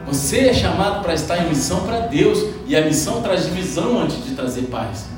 [0.07, 4.25] Você é chamado para estar em missão para Deus, e a missão traz divisão antes
[4.25, 5.09] de trazer paz.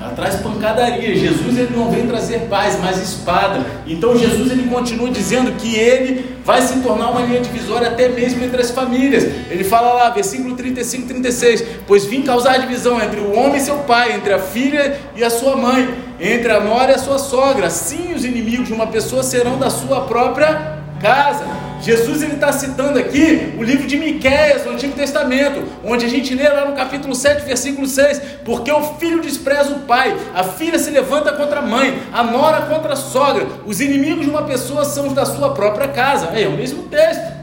[0.00, 1.16] Ela traz pancadaria.
[1.16, 3.66] Jesus ele não vem trazer paz, mas espada.
[3.86, 8.44] Então Jesus ele continua dizendo que ele vai se tornar uma linha divisória até mesmo
[8.44, 9.24] entre as famílias.
[9.50, 13.78] Ele fala lá, versículo 35 36, pois vim causar divisão entre o homem e seu
[13.78, 17.68] pai, entre a filha e a sua mãe, entre a nora e a sua sogra.
[17.68, 21.67] Sim, os inimigos de uma pessoa serão da sua própria casa.
[21.80, 26.34] Jesus ele está citando aqui o livro de Miquéias, no Antigo Testamento, onde a gente
[26.34, 30.78] lê lá no capítulo 7, versículo 6, porque o filho despreza o pai, a filha
[30.78, 34.84] se levanta contra a mãe, a nora contra a sogra, os inimigos de uma pessoa
[34.84, 36.30] são os da sua própria casa.
[36.34, 37.38] É, é o mesmo texto.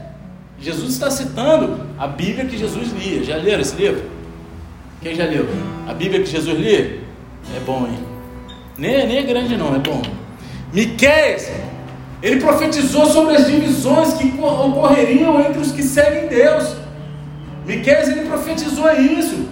[0.58, 3.22] Jesus está citando a Bíblia que Jesus lia.
[3.24, 4.02] Já leram esse livro?
[5.02, 5.46] Quem já leu?
[5.86, 7.00] A Bíblia que Jesus lia?
[7.54, 7.98] É bom, hein?
[8.76, 10.02] Nem, nem é grande não, é bom.
[10.72, 11.50] Miquéias
[12.26, 16.74] ele profetizou sobre as divisões que ocorreriam entre os que seguem Deus.
[17.64, 19.46] Miqueias ele profetizou isso.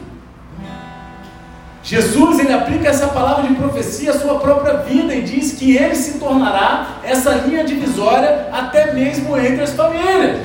[1.84, 5.94] Jesus ele aplica essa palavra de profecia à sua própria vida e diz que ele
[5.94, 10.40] se tornará essa linha divisória até mesmo entre as famílias.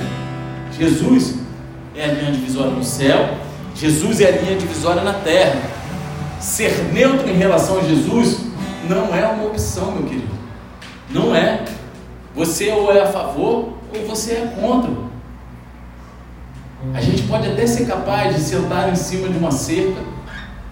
[0.78, 1.34] Jesus
[1.96, 3.38] é a linha divisória no céu,
[3.74, 5.60] Jesus é a linha divisória na terra.
[6.40, 8.42] Ser neutro em relação a Jesus
[8.88, 10.30] não é uma opção, meu querido.
[11.10, 11.79] Não é.
[12.36, 14.92] Você ou é a favor ou você é contra.
[16.94, 20.02] A gente pode até ser capaz de sentar em cima de uma cerca,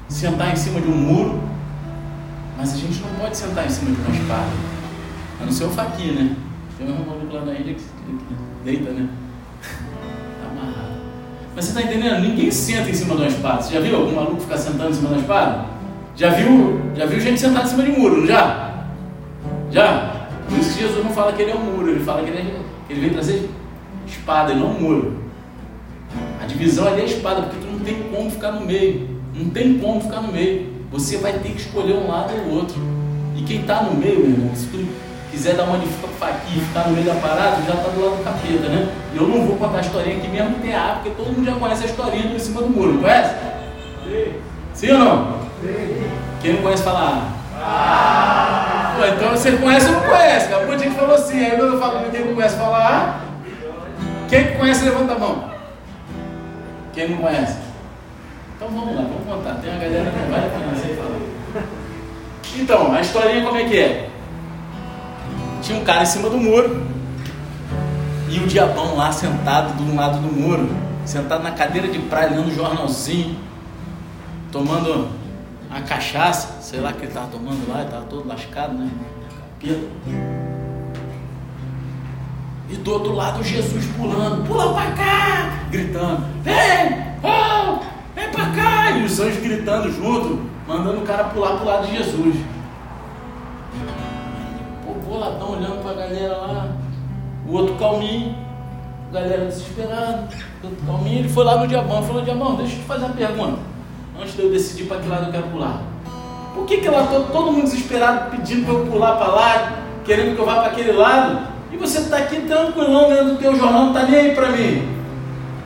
[0.08, 1.41] sentar em cima de um muro,
[2.58, 4.52] mas a gente não pode sentar em cima de uma espada.
[5.41, 6.36] A não ser o faquinha, né?
[6.78, 7.84] Tem um maluco lá na ilha que
[8.63, 9.10] deita, né?
[9.62, 10.93] Tá amarrado.
[11.56, 12.22] Mas você está entendendo?
[12.22, 13.62] Ninguém senta em cima de uma espada.
[13.62, 15.65] Você já viu algum maluco ficar sentando em cima de uma espada?
[16.15, 18.86] Já viu, já viu gente sentada em cima de muro, não já?
[19.72, 20.16] Já?
[20.47, 22.39] Por isso que Jesus não fala que ele é um muro, ele fala que ele,
[22.39, 23.49] é, ele veio trazer
[24.05, 25.17] espada e não um muro.
[26.41, 29.10] A divisão ali é a espada, porque tu não tem como ficar no meio.
[29.33, 30.67] Não tem como ficar no meio.
[30.91, 32.77] Você vai ter que escolher um lado ou outro.
[33.36, 34.88] E quem está no meio, meu irmão, se tu
[35.29, 38.17] quiser dar uma de faquinha e ficar no meio da parada, já está do lado
[38.17, 38.89] do capeta, né?
[39.13, 41.83] Eu não vou contar a historinha aqui mesmo tem ar, porque todo mundo já conhece
[41.83, 43.36] a historinha do em cima do muro, não conhece?
[44.03, 44.33] Sim.
[44.73, 45.39] Sim ou não?
[45.62, 46.03] Sim.
[46.41, 48.77] Quem não conhece fala ah.
[49.05, 50.53] Então você conhece ou não conhece?
[50.53, 53.21] Acabou de gente falou assim, aí eu falo, não conhece falar,
[54.27, 55.51] quem conhece levanta a mão.
[56.93, 57.57] Quem não conhece?
[58.55, 59.55] Então vamos lá, vamos contar.
[59.62, 61.63] Tem uma galera que vai conhecer falar.
[62.55, 64.10] Então, a historinha como é que é?
[65.62, 66.83] Tinha um cara em cima do muro
[68.29, 70.69] e o diabão lá sentado do lado do muro,
[71.05, 73.38] sentado na cadeira de praia, lendo um jornalzinho,
[74.51, 75.10] tomando
[75.69, 78.89] a cachaça, sei lá que ele estava tomando lá, ele estava todo lascado, né?
[82.69, 87.80] E do outro lado Jesus pulando, pula para cá, gritando, vem, oh,
[88.15, 91.88] vem para cá, e os anjos gritando junto, mandando o cara pular para o lado
[91.88, 92.36] de Jesus.
[94.86, 96.67] Pô, boladão olhando para a galera lá,
[97.45, 98.36] o outro calminho,
[99.12, 100.27] galera desesperada,
[100.62, 103.13] o outro calminho, ele foi lá no diabão, falou, diabão, deixa eu te fazer uma
[103.13, 103.77] pergunta
[104.19, 105.82] antes de eu decidir para que lado eu quero pular.
[106.53, 110.36] Por que, que lá todo, todo mundo desesperado pedindo para eu pular para lá, querendo
[110.36, 111.47] que eu vá para aquele lado?
[111.71, 114.88] E você está aqui tranquilão lendo o teu jornal, não está nem aí para mim.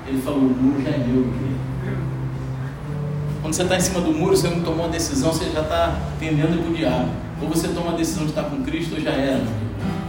[0.07, 1.41] Ele falou, o muro já é meu.
[3.41, 5.95] Quando você está em cima do muro, você não tomou uma decisão, você já está
[6.19, 7.09] tendendo para o diabo.
[7.41, 9.41] Ou você toma a decisão de estar com Cristo ou já era.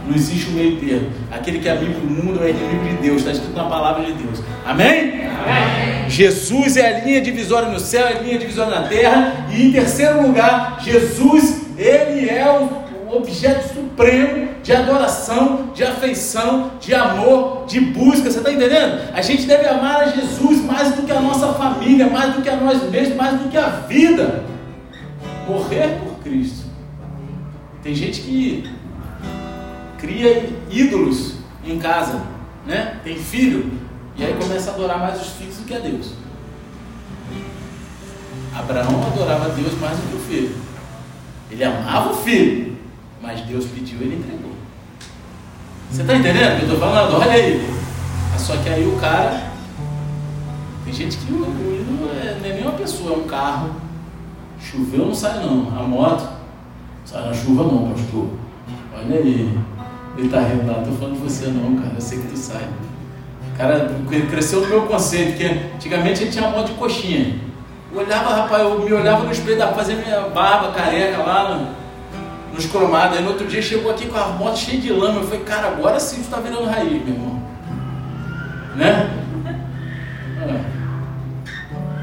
[0.07, 1.09] Não existe um meio termo.
[1.31, 3.17] Aquele que é amigo do mundo é inimigo de Deus.
[3.19, 4.39] Está escrito na palavra de Deus.
[4.65, 5.23] Amém?
[5.25, 5.92] Amém?
[6.13, 9.47] Jesus é a linha divisória no céu, é a linha divisória na terra.
[9.51, 16.93] E em terceiro lugar, Jesus, ele é o objeto supremo de adoração, de afeição, de
[16.93, 18.29] amor, de busca.
[18.29, 19.01] Você está entendendo?
[19.11, 22.49] A gente deve amar a Jesus mais do que a nossa família, mais do que
[22.49, 24.43] a nós mesmos, mais do que a vida.
[25.47, 26.67] Morrer por Cristo.
[27.81, 28.69] Tem gente que
[29.97, 32.21] cria ídolos em casa,
[32.67, 32.97] né?
[33.03, 33.82] Tem filho
[34.15, 36.13] e aí começa a adorar mais os filhos do que a Deus.
[38.55, 40.55] Abraão adorava Deus mais do que o filho.
[41.49, 42.77] Ele amava o filho,
[43.21, 44.51] mas Deus pediu e ele entregou.
[45.89, 47.15] Você está entendendo o que eu estou falando?
[47.15, 47.73] Olha aí.
[48.37, 49.51] Só que aí o cara.
[50.83, 53.75] Tem gente que o é, não é nem uma pessoa, é um carro.
[54.59, 55.67] Choveu não sai não.
[55.77, 56.27] A moto.
[57.05, 58.29] Sai na chuva não, pastor.
[58.95, 59.57] Olha aí.
[60.17, 61.93] Ele tá rindo lá, não tô falando de você não, cara.
[61.95, 62.67] Eu sei que tu sai.
[63.57, 63.91] Cara,
[64.29, 67.35] cresceu no meu conceito, que antigamente ele tinha moto de coxinha.
[67.93, 71.53] Eu olhava, rapaz, eu me olhava no espelho, dava pra fazer minha barba careca lá
[71.53, 71.67] no,
[72.53, 73.17] nos cromados.
[73.17, 75.19] Aí no outro dia chegou aqui com a moto cheia de lama.
[75.19, 77.43] Eu falei, cara, agora sim tu tá virando raiz, meu irmão.
[78.75, 79.09] Né?
[80.41, 80.73] É.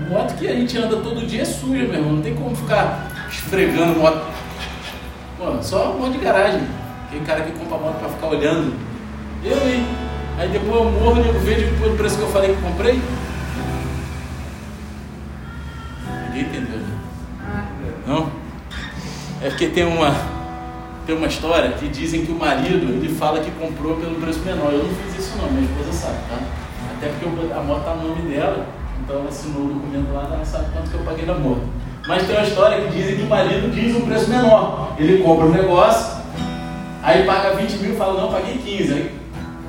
[0.08, 2.12] Moto que a gente anda todo dia é suja, meu irmão.
[2.12, 4.24] Não tem como ficar esfregando moto.
[5.36, 6.62] Pô, só um monte de garagem.
[7.08, 8.72] Aquele cara que compra moto para ficar olhando.
[9.42, 9.84] Eu, hein?
[10.40, 12.98] Aí depois eu morro e eu vejo pelo preço que eu falei que comprei.
[16.28, 16.98] Ninguém entendeu, né?
[18.06, 18.30] Não?
[19.42, 20.14] É porque tem uma,
[21.04, 24.72] tem uma história que dizem que o marido ele fala que comprou pelo preço menor.
[24.72, 26.38] Eu não fiz isso não, minha esposa sabe, tá?
[26.96, 28.66] Até porque a moto tá no nome dela,
[29.04, 31.68] então ela assinou o documento lá, ela sabe quanto que eu paguei na moto.
[32.08, 34.94] Mas tem uma história que dizem que o marido diz um preço menor.
[34.98, 36.16] Ele compra um negócio,
[37.02, 38.92] aí paga 20 mil e fala, não, paguei 15.
[38.94, 39.19] Aí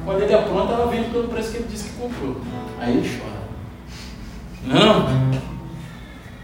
[0.06, 2.38] quando ele apronta, ela vende pelo preço que ele disse que comprou.
[2.80, 3.42] Aí ele chora.
[4.66, 5.42] Não?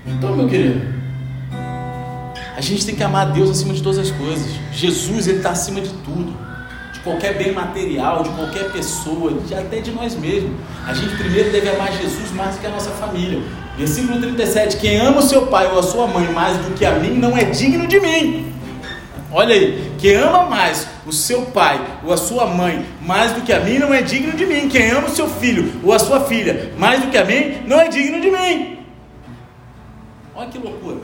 [0.06, 0.98] Então, meu querido,
[2.56, 4.48] a gente tem que amar Deus acima de todas as coisas.
[4.72, 6.34] Jesus, Ele está acima de tudo.
[6.92, 10.52] De qualquer bem material, de qualquer pessoa, de, até de nós mesmos.
[10.88, 13.44] A gente primeiro deve amar Jesus mais do que a nossa família.
[13.78, 16.96] Versículo 37: Quem ama o seu pai ou a sua mãe mais do que a
[16.96, 18.52] mim não é digno de mim.
[19.32, 23.52] Olha aí, quem ama mais o seu pai ou a sua mãe mais do que
[23.52, 24.70] a mim não é digno de mim.
[24.70, 27.80] Quem ama o seu filho ou a sua filha mais do que a mim não
[27.80, 28.78] é digno de mim.
[30.34, 30.98] Olha que loucura.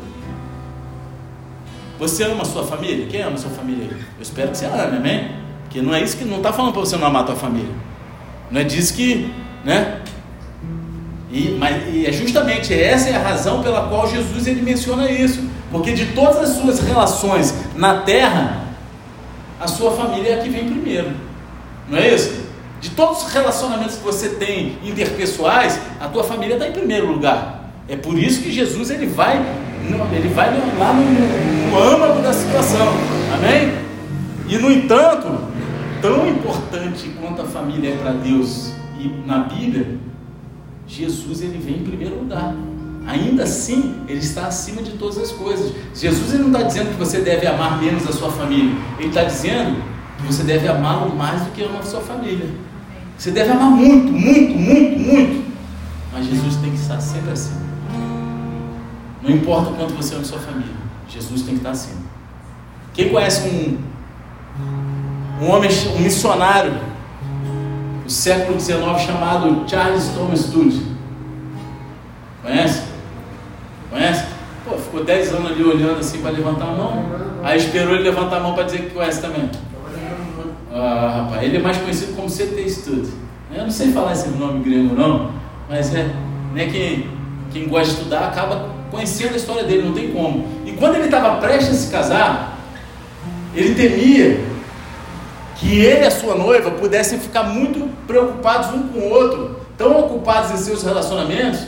[1.99, 3.07] Você ama a sua família?
[3.07, 3.87] Quem ama a sua família?
[3.91, 5.31] Eu espero que você ame, amém?
[5.63, 7.73] Porque não é isso que não está falando para você não amar a tua família.
[8.49, 9.33] Não é disso que,
[9.65, 10.01] né?
[11.31, 15.43] E, mas, e é justamente essa é a razão pela qual Jesus ele menciona isso.
[15.73, 18.67] Porque de todas as suas relações na terra,
[19.59, 21.11] a sua família é a que vem primeiro.
[21.89, 22.43] Não é isso?
[22.79, 27.71] De todos os relacionamentos que você tem interpessoais, a tua família está em primeiro lugar.
[27.89, 29.37] É por isso que Jesus ele vai,
[30.13, 32.87] ele vai lá no, no âmago da situação.
[33.33, 33.73] Amém?
[34.47, 35.27] E no entanto,
[36.03, 39.97] tão importante quanto a família é para Deus e na Bíblia,
[40.85, 42.53] Jesus ele vem em primeiro lugar.
[43.05, 45.73] Ainda assim, ele está acima de todas as coisas.
[45.93, 48.73] Jesus ele não está dizendo que você deve amar menos a sua família.
[48.97, 49.83] Ele está dizendo
[50.17, 52.49] que você deve amá-lo mais do que a sua família.
[53.17, 55.53] Você deve amar muito, muito, muito, muito.
[56.13, 57.61] Mas Jesus tem que estar sempre acima.
[59.21, 60.75] Não importa o quanto você ama a sua família,
[61.07, 62.01] Jesus tem que estar acima.
[62.93, 63.77] Quem conhece um,
[65.41, 66.73] um homem, um missionário
[68.03, 70.81] do século XIX chamado Charles Thomas Studd?
[72.41, 72.92] Conhece?
[73.93, 74.25] Conhece?
[74.65, 77.05] Pô, ficou 10 anos ali olhando assim para levantar a mão.
[77.43, 79.49] Aí esperou ele levantar a mão para dizer que conhece também.
[80.73, 83.07] Ah, rapaz, ele é mais conhecido como CT Studd.
[83.53, 85.31] Eu não sei falar esse nome grego não,
[85.69, 86.09] mas é,
[86.55, 87.07] né, quem,
[87.51, 90.47] quem gosta de estudar acaba conhecendo a história dele, não tem como.
[90.65, 92.57] E quando ele estava prestes a se casar,
[93.53, 94.43] ele temia
[95.57, 99.99] que ele e a sua noiva pudessem ficar muito preocupados um com o outro, tão
[99.99, 101.67] ocupados em seus relacionamentos,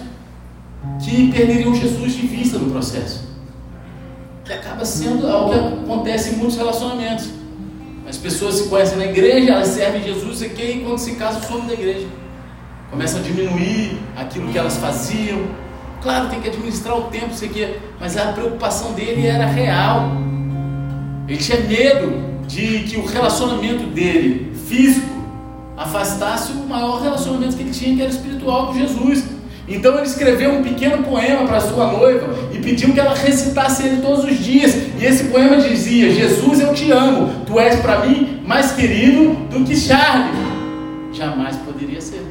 [1.04, 3.26] que perderiam Jesus de vista no processo.
[4.44, 7.30] Que acaba sendo algo que acontece em muitos relacionamentos.
[8.08, 11.68] As pessoas se conhecem na igreja, elas servem Jesus e quem quando se casam some
[11.68, 12.08] da igreja.
[12.92, 15.44] Começam a diminuir aquilo que elas faziam,
[16.06, 20.12] Claro, tem que administrar o tempo, sei que, mas a preocupação dele era real.
[21.28, 25.10] Ele tinha medo de que o relacionamento dele, físico,
[25.76, 29.24] afastasse o maior relacionamento que ele tinha, que era espiritual com Jesus.
[29.68, 34.02] Então ele escreveu um pequeno poema para sua noiva e pediu que ela recitasse ele
[34.02, 34.76] todos os dias.
[35.00, 39.64] E esse poema dizia: Jesus, eu te amo, tu és para mim mais querido do
[39.64, 40.34] que Charlie.
[41.12, 42.26] Jamais poderia ser.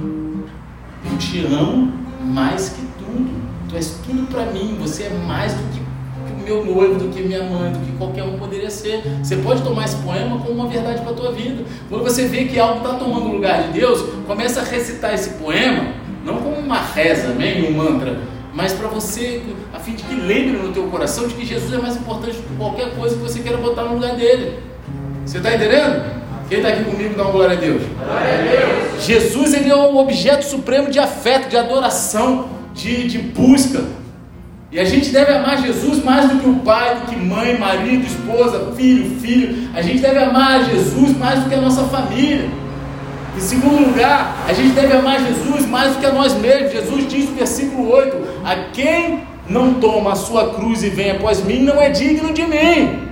[0.00, 1.92] Eu te amo
[2.24, 3.46] mais que tudo.
[3.68, 5.80] Tu és tudo para mim, você é mais do que
[6.32, 9.02] o meu noivo, do que minha mãe, do que qualquer um poderia ser.
[9.22, 11.64] Você pode tomar esse poema como uma verdade para a tua vida.
[11.88, 15.30] Quando você vê que algo está tomando o lugar de Deus, começa a recitar esse
[15.30, 15.88] poema,
[16.26, 18.18] não como uma reza, nem um mantra,
[18.52, 21.78] mas para você, a fim de que lembre no teu coração de que Jesus é
[21.78, 24.58] mais importante do que qualquer coisa que você queira botar no lugar dele.
[25.24, 26.16] Você está entendendo?
[26.48, 27.82] Quem está aqui comigo dá uma glória a Deus.
[27.82, 29.04] Glória a Deus.
[29.04, 33.84] Jesus ele é o objeto supremo de afeto, de adoração, de, de busca.
[34.72, 38.04] E a gente deve amar Jesus mais do que o pai, do que mãe, marido,
[38.04, 39.68] esposa, filho, filho.
[39.74, 42.48] A gente deve amar Jesus mais do que a nossa família.
[43.36, 46.72] Em segundo lugar, a gente deve amar Jesus mais do que a nós mesmos.
[46.72, 51.44] Jesus diz no versículo 8: A quem não toma a sua cruz e vem após
[51.44, 53.06] mim, não é digno de mim.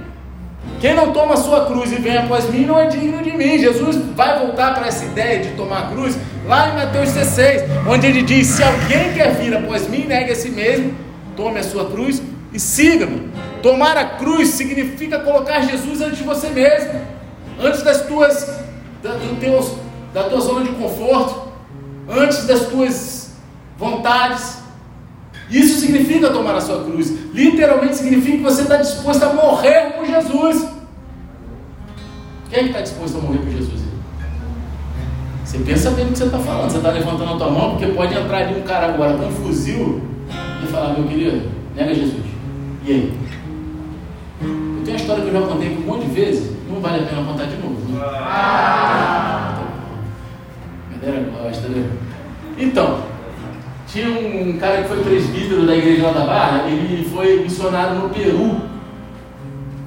[0.80, 3.58] Quem não toma a sua cruz e vem após mim não é digno de mim.
[3.58, 6.16] Jesus vai voltar para essa ideia de tomar a cruz
[6.46, 10.34] lá em Mateus 16, onde ele diz: Se alguém quer vir após mim, negue a
[10.34, 10.94] si mesmo,
[11.36, 12.22] tome a sua cruz
[12.52, 13.30] e siga-me.
[13.62, 17.00] Tomar a cruz significa colocar Jesus antes de você mesmo,
[17.58, 18.60] antes das tuas,
[19.02, 19.83] da, do teus,
[20.14, 21.48] da tua zona de conforto,
[22.08, 23.32] antes das tuas
[23.76, 24.62] vontades.
[25.50, 27.12] Isso significa tomar a sua cruz.
[27.34, 30.68] Literalmente significa que você está disposto a morrer por Jesus.
[32.48, 33.82] Quem é está disposto a morrer por Jesus?
[35.44, 36.70] Você pensa bem no que você está falando.
[36.70, 39.30] Você está levantando a tua mão, porque pode entrar ali um cara agora com um
[39.32, 40.00] fuzil
[40.62, 42.24] e falar, meu querido, nega Jesus.
[42.86, 43.18] E aí?
[44.40, 47.06] Eu tenho uma história que eu já contei um monte de vezes, não vale a
[47.06, 47.74] pena contar de novo.
[47.88, 48.00] Né?
[48.04, 49.33] Ah.
[51.04, 51.90] Né?
[52.58, 53.00] Então,
[53.86, 58.08] tinha um cara que foi presbítero da igreja lá da Barra, ele foi missionário no
[58.08, 58.60] Peru,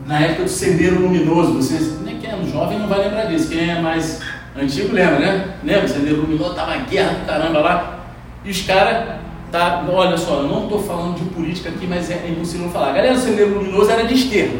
[0.06, 1.54] na época do Sendeiro Luminoso.
[1.54, 4.22] Vocês, nem quem é jovem não vai lembrar disso, quem é mais
[4.56, 5.46] antigo lembra, né?
[5.64, 5.88] Lembra?
[5.88, 8.00] Sendeiro Luminoso, tava guerra do caramba lá,
[8.46, 9.16] e os caras,
[9.52, 12.92] tá, olha só, eu não estou falando de política aqui, mas é impossível falar.
[12.92, 14.58] A galera do Sendeiro Luminoso era de esquerda.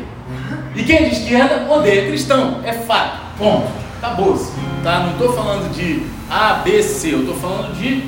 [0.76, 4.52] E quem é de esquerda odeia cristão, é fato, ponto, acabou-se.
[4.84, 5.00] Tá?
[5.00, 8.04] Não estou falando de A, B, C, eu estou falando de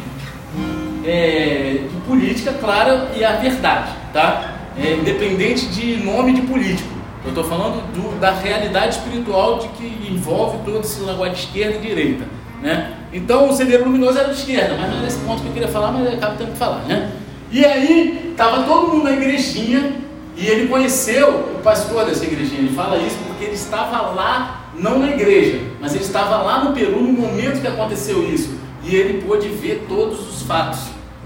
[1.05, 4.55] é, de política clara e a verdade, tá?
[4.77, 6.89] É, independente de nome de político.
[7.23, 11.77] Eu estou falando do, da realidade espiritual de que envolve todo esse negócio de esquerda
[11.77, 12.25] e direita,
[12.61, 12.93] né?
[13.11, 15.67] Então o Celeiro Luminoso era de esquerda, mas não é nesse ponto que eu queria
[15.67, 17.11] falar, mas acabo tendo que falar, né?
[17.51, 19.93] E aí estava todo mundo na igrejinha
[20.37, 22.61] e ele conheceu o pastor dessa igrejinha.
[22.61, 26.73] Ele fala isso porque ele estava lá, não na igreja, mas ele estava lá no
[26.73, 30.79] Peru no momento que aconteceu isso e ele pôde ver todos os fatos,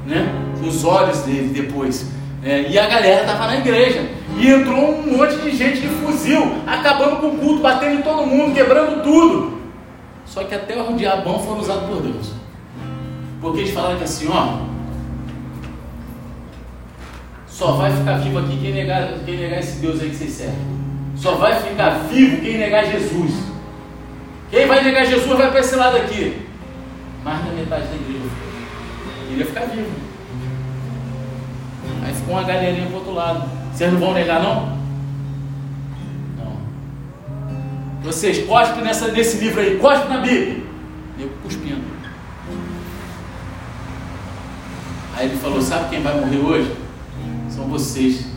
[0.05, 0.33] né?
[0.59, 2.11] Com os olhos dele depois.
[2.43, 4.09] É, e a galera estava na igreja.
[4.37, 8.25] E entrou um monte de gente de fuzil, acabando com o culto, batendo em todo
[8.25, 9.61] mundo, quebrando tudo.
[10.25, 12.33] Só que até o diabão foram usados por Deus.
[13.39, 14.57] Porque eles falaram que assim, ó.
[17.45, 20.82] Só vai ficar vivo aqui quem negar, quem negar esse Deus aí que vocês servem.
[21.15, 23.31] Só vai ficar vivo quem negar Jesus.
[24.49, 26.43] Quem vai negar Jesus vai para esse lado aqui
[27.23, 28.25] mais da metade da igreja
[29.29, 29.91] Ele ia ficar vivo.
[32.03, 33.49] Aí ficou uma galerinha pro outro lado.
[33.73, 34.77] Vocês não vão negar, não?
[36.37, 36.57] Não.
[38.03, 40.63] Vocês cospem nessa, nesse livro aí, cospem na Bíblia.
[41.17, 41.81] Eu cuspindo.
[45.15, 46.75] Aí ele falou: Sabe quem vai morrer hoje?
[47.49, 48.32] São vocês.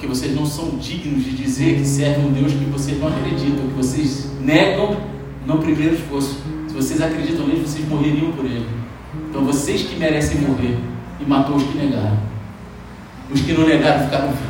[0.00, 3.68] Porque vocês não são dignos de dizer que servem um Deus que vocês não acreditam,
[3.68, 4.96] que vocês negam
[5.44, 6.40] no primeiro esforço.
[6.68, 8.66] Se vocês acreditam nele, vocês morreriam por ele.
[9.28, 10.78] Então vocês que merecem morrer
[11.20, 12.18] e matou os que negaram.
[13.30, 14.40] Os que não negaram ficaram vivos.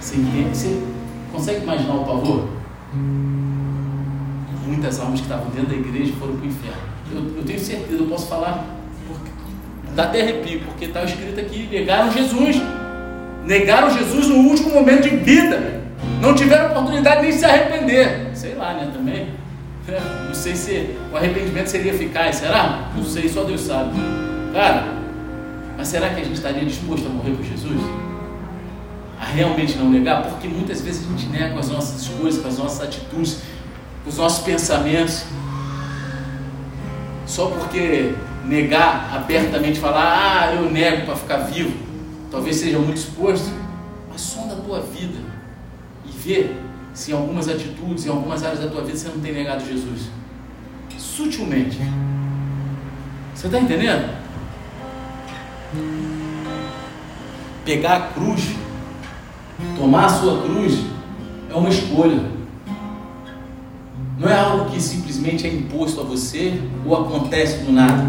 [0.00, 0.16] Você?
[0.16, 0.82] Você
[1.30, 2.48] consegue imaginar o pavor?
[4.66, 6.82] Muitas almas que estavam dentro da igreja foram para o inferno.
[7.12, 8.66] Eu, eu, tenho certeza, eu posso falar,
[9.94, 12.56] dá até arrepio, porque está escrito aqui: negaram Jesus.
[13.44, 15.80] Negaram Jesus no último momento de vida.
[16.20, 18.30] Não tiveram oportunidade nem de se arrepender.
[18.34, 18.90] Sei lá, né?
[18.92, 19.28] Também.
[20.26, 22.90] Não sei se o arrependimento seria eficaz, será?
[22.94, 23.98] Não sei, só Deus sabe.
[24.52, 24.84] Cara,
[25.76, 27.80] mas será que a gente estaria disposto a morrer por Jesus?
[29.20, 30.22] A realmente não negar?
[30.22, 33.38] Porque muitas vezes a gente nega com as nossas escolhas, com as nossas atitudes,
[34.04, 35.24] com os nossos pensamentos.
[37.26, 38.14] Só porque
[38.44, 41.72] negar abertamente, falar, ah, eu nego para ficar vivo,
[42.30, 43.50] talvez seja muito exposto,
[44.10, 45.18] mas sonda a tua vida
[46.04, 46.50] e vê
[46.94, 50.10] se em algumas atitudes, em algumas áreas da tua vida você não tem negado Jesus.
[50.98, 51.78] Sutilmente.
[53.34, 54.18] Você está entendendo?
[57.64, 58.54] Pegar a cruz,
[59.76, 60.84] tomar a sua cruz,
[61.48, 62.20] é uma escolha.
[64.18, 68.02] Não é algo que simplesmente é imposto a você ou acontece do nada.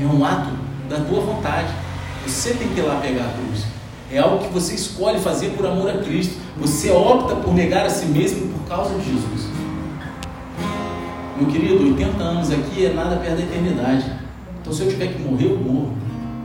[0.00, 0.50] É um ato
[0.88, 1.85] da tua vontade.
[2.26, 3.64] Você tem que ir lá pegar a cruz.
[4.10, 6.36] É algo que você escolhe fazer por amor a Cristo.
[6.58, 9.48] Você opta por negar a si mesmo por causa de Jesus.
[11.38, 14.10] Meu querido, 80 anos aqui é nada perto da eternidade.
[14.60, 15.92] Então, se eu tiver que morrer, eu morro.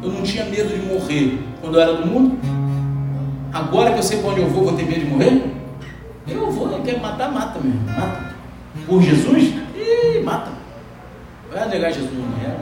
[0.03, 2.37] Eu não tinha medo de morrer quando eu era do mundo.
[3.51, 5.55] Agora que eu sei para onde eu vou, vou ter medo de morrer?
[6.27, 7.81] Eu vou, ele quer matar, mata mesmo.
[7.85, 8.33] Mata.
[8.85, 9.53] Por Jesus?
[9.75, 10.51] Ih, mata.
[11.51, 12.59] Vai negar Jesus, não nega.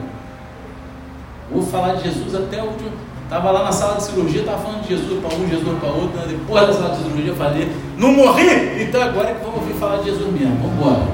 [1.50, 3.09] Vou falar de Jesus até o último.
[3.30, 6.18] Estava lá na sala de cirurgia, estava falando de Jesus para um, Jesus para outro.
[6.18, 6.24] Né?
[6.30, 8.82] Depois da sala de cirurgia, eu falei: Não morri?
[8.82, 10.56] Então agora é que vamos ouvir falar de Jesus mesmo.
[10.56, 11.08] Vamos embora.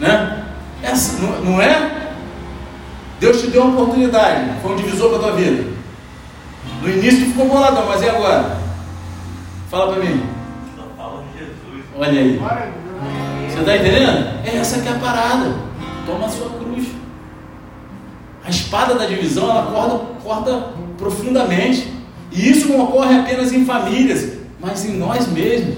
[0.00, 0.46] Né?
[0.82, 2.10] Essa, não, não é?
[3.20, 5.72] Deus te deu uma oportunidade, foi um divisor para a tua vida.
[6.82, 8.56] No início tu ficou boladão, mas e agora?
[9.70, 10.26] Fala para mim.
[10.76, 11.84] Só fala de Jesus.
[11.96, 12.40] Olha aí.
[13.48, 14.40] Você está entendendo?
[14.44, 15.54] É essa que é a parada.
[16.04, 16.88] Toma a sua cruz.
[18.44, 21.92] A espada da divisão, ela corta, corta profundamente.
[22.32, 25.76] E isso não ocorre apenas em famílias, mas em nós mesmos.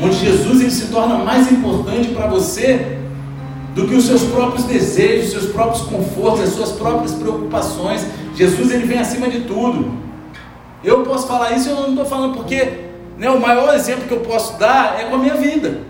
[0.00, 2.98] Onde Jesus ele se torna mais importante para você
[3.74, 8.06] do que os seus próprios desejos, os seus próprios confortos, as suas próprias preocupações.
[8.34, 9.92] Jesus ele vem acima de tudo.
[10.82, 12.84] Eu posso falar isso eu não estou falando porque
[13.18, 15.80] né, o maior exemplo que eu posso dar é com a minha vida.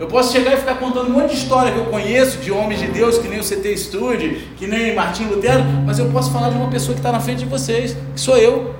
[0.00, 2.80] Eu posso chegar e ficar contando um monte de história que eu conheço de homens
[2.80, 6.48] de Deus, que nem o CT Studio, que nem Martim Lutero, mas eu posso falar
[6.48, 8.74] de uma pessoa que está na frente de vocês, que sou eu.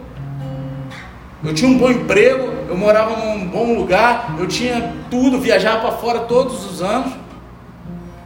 [1.44, 5.98] Eu tinha um bom emprego, eu morava num bom lugar, eu tinha tudo, viajava para
[5.98, 7.12] fora todos os anos,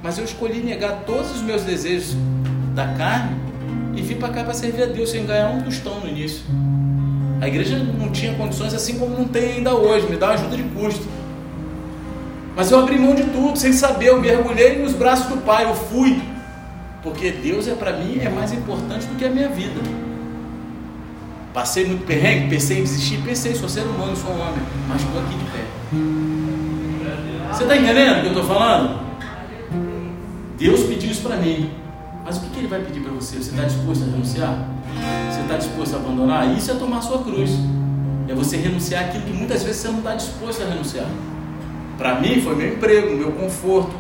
[0.01, 2.17] mas eu escolhi negar todos os meus desejos
[2.77, 3.37] da carne
[3.97, 6.45] e vim para cá para servir a Deus sem ganhar um tostão no início.
[7.41, 10.57] A igreja não tinha condições assim como não tem ainda hoje, me dá uma ajuda
[10.57, 11.24] de custo.
[12.57, 15.75] Mas eu abri mão de tudo, sem saber, eu mergulhei nos braços do Pai, eu
[15.75, 16.23] fui.
[17.03, 19.81] Porque Deus é para mim é mais importante do que a minha vida.
[21.53, 25.35] Passei muito perrengue, pensei em desistir, pensei, sou ser humano, sou homem, mas estou aqui
[25.35, 25.65] de pé.
[27.53, 29.01] Você está entendendo o que eu estou falando?
[30.59, 31.71] Deus pediu isso para mim.
[32.25, 33.37] Mas o que, que Ele vai pedir para você?
[33.37, 34.69] Você está disposto a renunciar?
[35.31, 36.57] Você está disposto a abandonar?
[36.57, 37.51] Isso é tomar sua cruz.
[38.27, 41.07] É você renunciar aquilo que muitas vezes você não está disposto a renunciar.
[41.97, 43.95] Para mim foi meu emprego, meu conforto,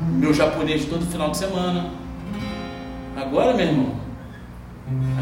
[0.00, 1.90] meu japonês todo final de semana.
[3.16, 3.94] Agora, meu irmão,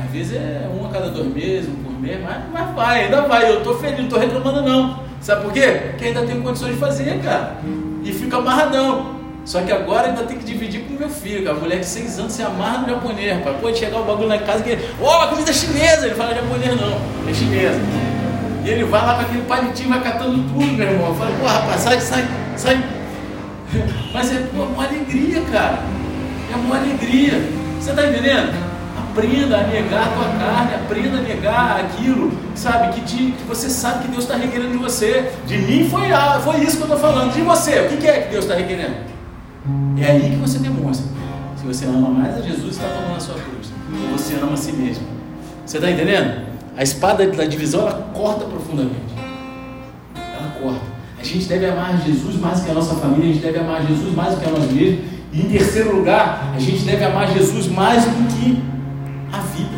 [0.02, 3.22] às vezes é um a cada dois meses, um por mês, mas, mas vai, ainda
[3.22, 3.50] vai.
[3.50, 5.00] Eu estou feliz, não estou reclamando não.
[5.20, 5.66] Sabe por quê?
[5.90, 7.56] Porque ainda tenho condições de fazer, cara.
[8.04, 9.18] E fica amarradão.
[9.44, 12.34] Só que agora ainda tem que dividir com meu filho, a mulher de seis anos
[12.34, 13.56] se amarra no japonês, rapaz.
[13.60, 16.06] Pode chegar o bagulho em casa que, ó, oh, comida chinesa.
[16.06, 18.07] Ele fala japonês não, é chinesa.
[18.68, 21.08] Ele vai lá com aquele palitinho, vai catando tudo, meu irmão.
[21.08, 22.84] Eu falo, pô, rapaz, sai, sai, sai.
[24.12, 25.78] Mas é pô, uma alegria, cara.
[26.52, 27.42] É uma alegria.
[27.80, 28.54] Você está entendendo?
[29.10, 32.92] Aprenda a negar a tua carne, aprenda a negar aquilo, sabe?
[32.92, 35.32] Que, te, que você sabe que Deus está requerendo de você.
[35.46, 37.32] De mim foi, ah, foi isso que eu estou falando.
[37.32, 38.96] De você, o que, que é que Deus está requerendo?
[40.00, 41.18] É aí que você demonstra
[41.58, 43.72] se você ama mais a Jesus está tomando a sua cruz,
[44.04, 45.04] ou você ama a si mesmo.
[45.66, 46.46] Você está entendendo?
[46.78, 49.12] A espada da divisão ela corta profundamente.
[50.14, 50.80] Ela corta.
[51.18, 54.14] A gente deve amar Jesus mais que a nossa família, a gente deve amar Jesus
[54.14, 55.00] mais do que a nós mesmos.
[55.32, 58.62] E em terceiro lugar, a gente deve amar Jesus mais do que
[59.32, 59.76] a vida.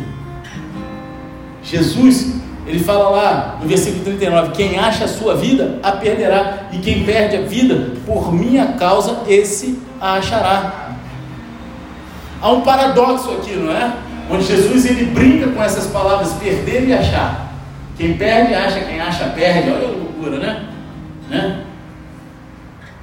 [1.63, 2.35] Jesus,
[2.67, 7.03] ele fala lá no versículo 39: Quem acha a sua vida, a perderá, e quem
[7.03, 10.97] perde a vida, por minha causa, esse a achará.
[12.39, 13.91] Há um paradoxo aqui, não é?
[14.29, 17.53] Onde Jesus ele brinca com essas palavras perder e achar.
[17.97, 19.69] Quem perde acha, quem acha perde.
[19.69, 20.67] Olha a loucura, né?
[21.29, 21.63] né?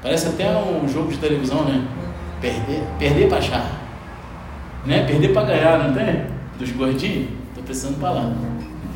[0.02, 1.82] Parece até um jogo de televisão, né?
[2.40, 3.66] Perder, perder para achar.
[4.86, 5.04] Né?
[5.04, 6.22] Perder para ganhar, não tem?
[6.58, 7.28] Dos gordinhos?
[7.48, 8.32] Estou pensando para lá.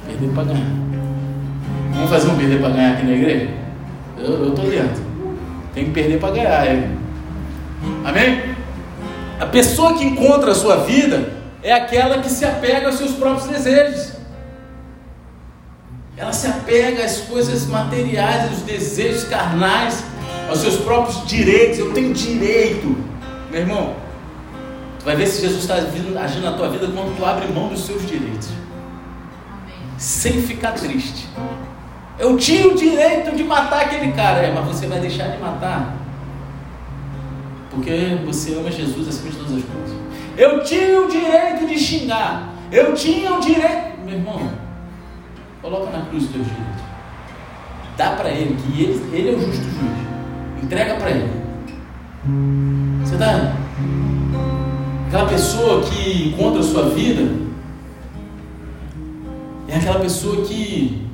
[0.06, 0.66] Perder para ganhar.
[1.94, 3.50] Vamos fazer um perder para ganhar aqui na igreja?
[4.18, 5.02] Eu estou dentro.
[5.74, 6.66] Tem que perder para ganhar.
[6.66, 6.88] É.
[8.04, 8.42] Amém?
[9.40, 13.48] A pessoa que encontra a sua vida é aquela que se apega aos seus próprios
[13.48, 14.12] desejos.
[16.16, 20.04] Ela se apega às coisas materiais, aos desejos carnais,
[20.48, 21.78] aos seus próprios direitos.
[21.78, 22.96] Eu tenho direito,
[23.50, 23.96] meu irmão.
[24.98, 27.84] Tu vai ver se Jesus está agindo na tua vida quando tu abre mão dos
[27.84, 28.48] seus direitos,
[29.98, 31.28] sem ficar triste.
[32.18, 36.02] Eu tinha o direito de matar aquele cara, é, mas você vai deixar de matar
[37.72, 39.96] porque você ama Jesus acima de todas as coisas.
[40.36, 42.52] Eu tinha o direito de xingar.
[42.70, 44.00] Eu tinha o direito.
[44.04, 44.50] Meu irmão,
[45.60, 46.82] coloca na cruz os teus direitos.
[47.96, 50.62] Dá para ele, que ele, ele é o justo juiz.
[50.62, 51.30] Entrega para ele.
[53.02, 53.54] Você está.
[55.08, 57.30] Aquela pessoa que encontra a sua vida
[59.68, 61.06] é aquela pessoa que,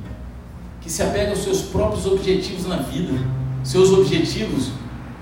[0.79, 3.13] que se apega aos seus próprios objetivos na vida.
[3.63, 4.71] Seus objetivos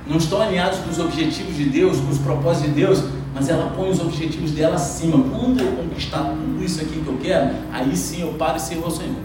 [0.08, 3.04] não estão alinhados com os objetivos de Deus, com os propósitos de Deus,
[3.38, 5.24] mas ela põe os objetivos dela acima.
[5.30, 8.86] Quando eu conquistar tudo isso aqui que eu quero, aí sim eu paro e sirvo
[8.86, 9.16] ao Senhor.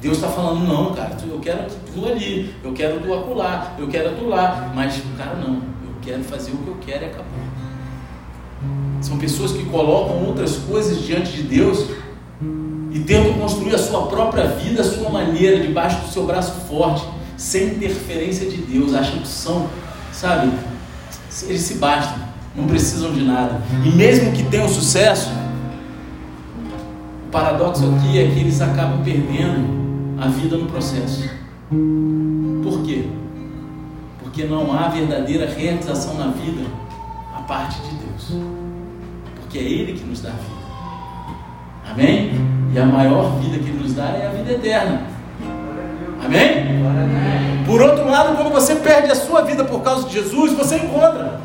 [0.00, 4.16] Deus está falando, não, cara, eu quero tu ali, eu quero tu acolá, eu quero
[4.16, 7.24] tu lá, mas, cara, não, eu quero fazer o que eu quero e acabou.
[9.02, 11.86] São pessoas que colocam outras coisas diante de Deus
[12.90, 17.04] e tentam construir a sua própria vida, a sua maneira, debaixo do seu braço forte
[17.36, 19.68] sem interferência de Deus, acham que são,
[20.12, 20.50] sabe,
[21.42, 22.18] eles se bastam,
[22.54, 23.60] não precisam de nada.
[23.84, 25.30] E mesmo que tenham sucesso,
[27.26, 31.28] o paradoxo aqui é que eles acabam perdendo a vida no processo.
[32.62, 33.08] Por quê?
[34.22, 36.64] Porque não há verdadeira realização na vida
[37.36, 38.40] a parte de Deus.
[39.40, 40.54] Porque é Ele que nos dá a vida.
[41.90, 42.30] Amém?
[42.72, 45.13] E a maior vida que Ele nos dá é a vida eterna.
[46.24, 47.64] Amém?
[47.66, 51.40] Por outro lado, quando você perde a sua vida por causa de Jesus, você encontra.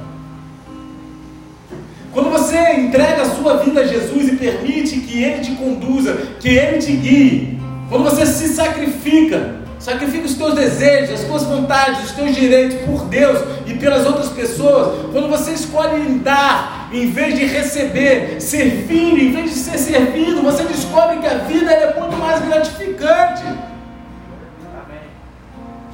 [2.12, 6.50] Quando você entrega a sua vida a Jesus e permite que Ele te conduza, que
[6.50, 7.60] Ele te guie.
[7.88, 13.06] Quando você se sacrifica, sacrifica os teus desejos, as tuas vontades, os teus direitos por
[13.06, 15.12] Deus e pelas outras pessoas.
[15.12, 20.64] Quando você escolhe dar em vez de receber, servindo em vez de ser servido, você
[20.64, 23.44] descobre que a vida é muito mais gratificante.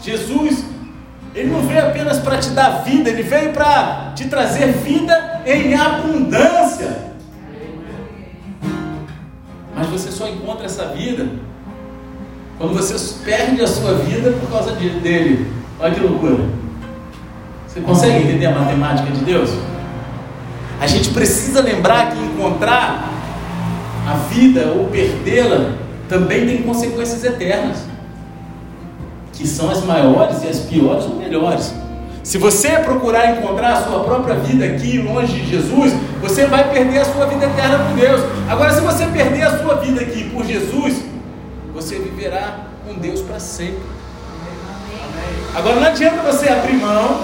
[0.06, 0.64] Jesus,
[1.34, 5.74] Ele não veio apenas para te dar vida, Ele veio para te trazer vida em
[5.74, 7.16] abundância.
[9.76, 11.28] Mas você só encontra essa vida
[12.60, 12.96] quando você
[13.26, 15.52] perde a sua vida por causa de, dele.
[15.80, 16.38] Olha que loucura.
[17.68, 19.50] Você consegue entender a matemática de Deus?
[20.80, 23.10] A gente precisa lembrar que encontrar
[24.08, 25.74] a vida ou perdê-la
[26.08, 27.80] também tem consequências eternas,
[29.36, 31.74] que são as maiores e as piores ou melhores.
[32.24, 37.00] Se você procurar encontrar a sua própria vida aqui, longe de Jesus, você vai perder
[37.00, 38.22] a sua vida eterna por Deus.
[38.50, 41.04] Agora, se você perder a sua vida aqui por Jesus,
[41.72, 43.84] você viverá com Deus para sempre.
[45.54, 47.22] Agora, não adianta você abrir mão,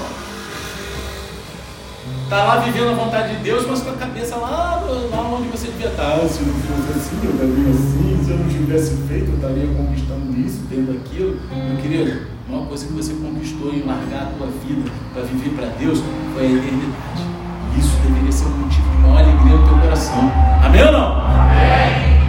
[2.32, 5.68] tá lá vivendo a vontade de Deus, mas com a cabeça lá, lá onde você
[5.68, 6.14] devia estar.
[6.14, 8.24] Ah, se não fosse assim, eu estaria assim.
[8.24, 11.38] Se eu não tivesse feito, eu estaria conquistando isso, tendo aquilo.
[11.52, 15.66] Meu querido, uma coisa que você conquistou em largar a tua vida para viver para
[15.78, 16.00] Deus
[16.34, 17.22] foi a eternidade.
[17.78, 20.32] Isso deveria ser um motivo de maior alegria no teu coração.
[20.64, 21.12] Amém ou não?
[21.12, 22.22] Amém.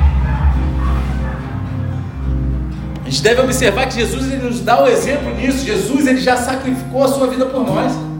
[3.05, 5.65] A gente deve observar que Jesus ele nos dá o exemplo nisso.
[5.65, 8.12] Jesus ele já sacrificou a sua vida por nós.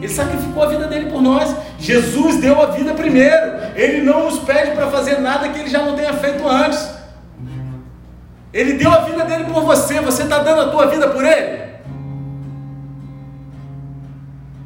[0.00, 1.54] Ele sacrificou a vida dele por nós.
[1.78, 3.60] Jesus deu a vida primeiro.
[3.76, 6.88] Ele não nos pede para fazer nada que ele já não tenha feito antes.
[8.52, 11.70] Ele deu a vida dele por você, você está dando a tua vida por ele?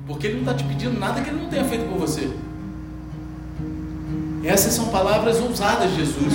[0.07, 2.31] Porque ele não está te pedindo nada que ele não tenha feito por você.
[4.43, 6.35] Essas são palavras ousadas de Jesus.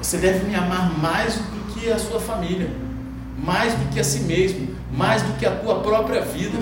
[0.00, 2.70] Você deve me amar mais do que a sua família,
[3.38, 6.56] mais do que a si mesmo, mais do que a tua própria vida.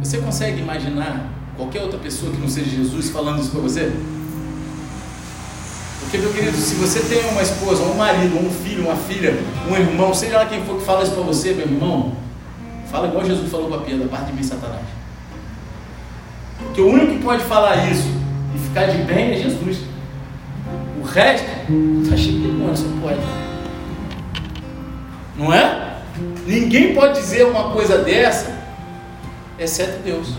[0.00, 3.92] Você consegue imaginar qualquer outra pessoa que não seja Jesus falando isso para você?
[6.00, 9.36] Porque, meu querido, se você tem uma esposa, um marido, um filho, uma filha,
[9.68, 12.12] um irmão, seja lá quem for que fala isso para você, meu irmão,
[12.90, 14.84] fala igual Jesus falou para Pedro, parte de mim, Satanás.
[16.58, 18.08] Porque o único que pode falar isso
[18.54, 19.78] e ficar de bem é Jesus.
[21.00, 21.46] O resto
[22.02, 23.43] está cheio de demônio, só pode.
[25.36, 25.94] Não é?
[26.46, 28.56] Ninguém pode dizer uma coisa dessa,
[29.58, 30.34] exceto Deus.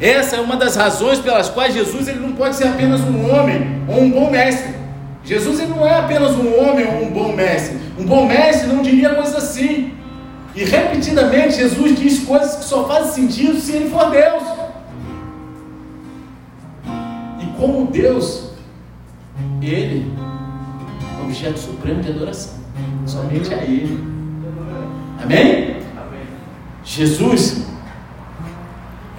[0.00, 3.82] Essa é uma das razões pelas quais Jesus ele não pode ser apenas um homem
[3.88, 4.74] ou um bom mestre.
[5.24, 7.78] Jesus ele não é apenas um homem ou um bom mestre.
[7.98, 9.94] Um bom mestre não diria coisas assim.
[10.54, 14.42] E repetidamente Jesus diz coisas que só fazem sentido se ele for Deus.
[17.40, 18.50] E como Deus,
[19.62, 20.12] ele
[21.18, 22.63] é objeto supremo de adoração.
[23.06, 24.02] Somente a ele.
[25.22, 25.76] Amém?
[26.84, 27.64] Jesus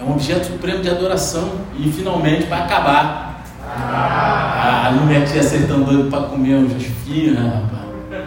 [0.05, 3.43] um objeto supremo de adoração e finalmente vai acabar.
[3.67, 8.25] Ah, a mulher tinha acertando doido para comer um esfirra, né, rapaz.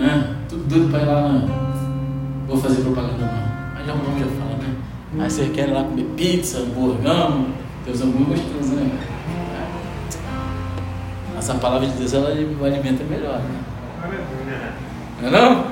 [0.00, 1.42] É, tudo doido para ir lá.
[2.46, 3.74] Vou fazer propaganda não.
[3.74, 4.74] Mas já o nome já fala, né?
[5.18, 7.46] Aí você quer ir lá comer pizza, hamburgão,
[7.84, 8.90] tem os hambúrguer gostosos, né?
[11.36, 13.71] Essa palavra de Deus ela alimenta melhor, né?
[15.20, 15.66] Não é não?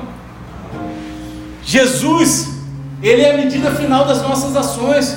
[1.65, 2.61] Jesus
[3.03, 5.17] ele é a medida final das nossas ações.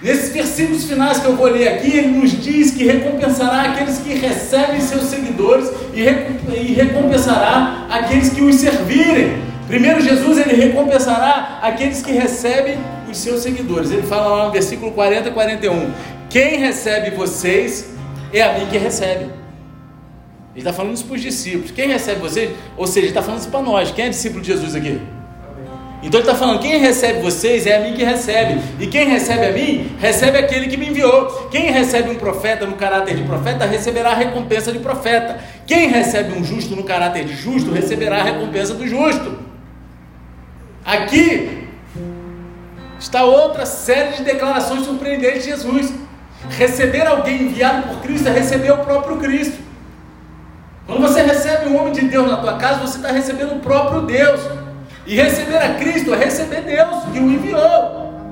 [0.00, 4.14] Nesses versículos finais que eu vou ler aqui, ele nos diz que recompensará aqueles que
[4.14, 9.42] recebem seus seguidores e recompensará aqueles que os servirem.
[9.66, 12.78] Primeiro, Jesus ele recompensará aqueles que recebem
[13.10, 13.90] os seus seguidores.
[13.90, 15.90] Ele fala lá no versículo 40 e 41:
[16.30, 17.90] Quem recebe vocês
[18.32, 19.26] é a mim que recebe.
[20.58, 21.70] Ele está falando isso para os discípulos.
[21.70, 22.50] Quem recebe vocês?
[22.76, 23.92] Ou seja, ele está falando isso para nós.
[23.92, 25.00] Quem é discípulo de Jesus aqui?
[26.02, 29.46] Então ele está falando: quem recebe vocês é a mim que recebe, e quem recebe
[29.46, 31.48] a mim, recebe aquele que me enviou.
[31.48, 35.38] Quem recebe um profeta no caráter de profeta, receberá a recompensa de profeta.
[35.64, 39.38] Quem recebe um justo no caráter de justo, receberá a recompensa do justo.
[40.84, 41.68] Aqui
[42.98, 45.94] está outra série de declarações surpreendentes de Jesus.
[46.50, 49.67] Receber alguém enviado por Cristo é receber o próprio Cristo.
[50.88, 54.06] Quando você recebe um homem de Deus na tua casa, você está recebendo o próprio
[54.06, 54.40] Deus.
[55.06, 58.24] E receber a Cristo é receber Deus que o enviou.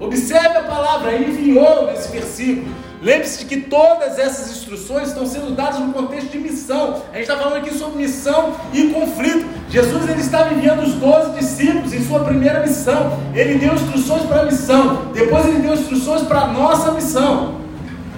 [0.00, 2.66] Observe a palavra enviou nesse versículo.
[3.00, 7.00] Lembre-se de que todas essas instruções estão sendo dadas no contexto de missão.
[7.12, 9.46] A gente está falando aqui sobre missão e conflito.
[9.68, 13.20] Jesus ele estava enviando os 12 discípulos em sua primeira missão.
[13.32, 15.12] Ele deu instruções para a missão.
[15.12, 17.60] Depois ele deu instruções para a nossa missão.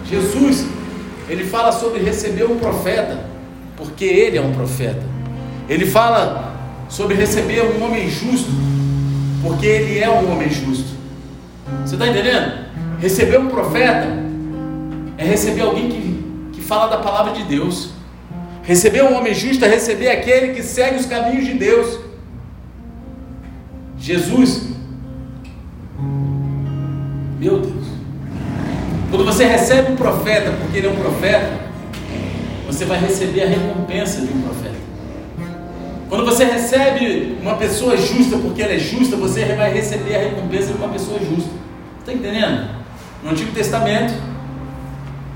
[0.07, 0.64] Jesus,
[1.28, 3.32] ele fala sobre receber um profeta,
[4.03, 5.03] porque ele é um profeta.
[5.68, 6.57] Ele fala
[6.88, 8.50] sobre receber um homem justo,
[9.40, 10.88] porque ele é um homem justo.
[11.84, 12.66] Você está entendendo?
[13.00, 14.09] Receber um profeta
[15.16, 16.24] é receber alguém que,
[16.55, 17.90] que fala da palavra de Deus.
[18.64, 22.00] Receber um homem justo é receber aquele que segue os caminhos de Deus.
[23.98, 24.68] Jesus,
[27.38, 27.86] meu Deus,
[29.11, 31.61] quando você recebe um profeta, porque ele é um profeta,
[32.72, 34.80] você vai receber a recompensa de um profeta.
[36.08, 40.72] Quando você recebe uma pessoa justa, porque ela é justa, você vai receber a recompensa
[40.72, 41.50] de uma pessoa justa.
[42.00, 42.70] Está entendendo?
[43.22, 44.14] No Antigo Testamento,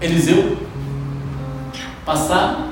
[0.01, 0.57] Eliseu
[2.05, 2.69] passar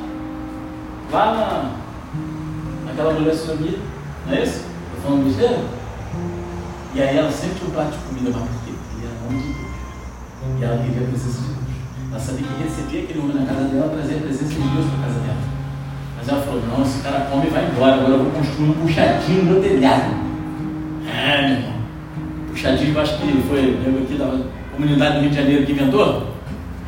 [1.10, 1.74] lá
[2.14, 3.78] na, naquela mulher sunamita,
[4.26, 4.64] não é isso?
[4.96, 5.64] Estou falando besteira?
[6.94, 8.72] E aí ela sempre tinha um prato de comida, mas por quê?
[8.90, 10.60] Porque era homem de Deus.
[10.60, 11.53] E ela queria a presença de.
[12.14, 14.98] Ela sabia que receber aquele homem na casa dela trazia a presença de Deus para
[14.98, 15.36] a casa dela.
[16.16, 18.72] Mas ela falou, não, esse cara come e vai embora, agora eu vou construir um
[18.74, 20.14] puxadinho no telhado.
[21.12, 21.74] É, meu irmão.
[22.50, 24.30] Puxadinho, eu acho que foi, lembra aqui da
[24.70, 26.28] comunidade do Rio de Janeiro que inventou?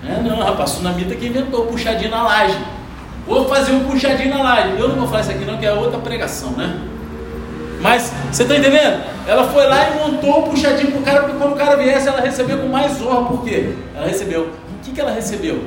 [0.09, 2.59] É, não, rapaz, Sunamita que inventou puxadinho na laje.
[3.27, 4.77] Vou fazer um puxadinho na laje.
[4.79, 6.83] Eu não vou falar isso aqui não, que é outra pregação, né?
[7.81, 9.03] Mas, você está entendendo?
[9.27, 12.07] Ela foi lá e montou o puxadinho para o cara, porque quando o cara viesse,
[12.07, 13.25] ela recebeu com mais honra.
[13.25, 13.75] Por quê?
[13.93, 14.65] Ela recebeu.
[14.97, 15.63] Que, ela recebeu?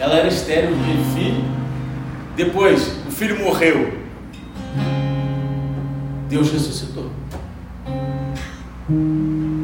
[0.00, 1.44] Ela era estéreo, não teve filho.
[2.34, 4.00] Depois, o filho morreu.
[6.28, 7.08] Deus ressuscitou.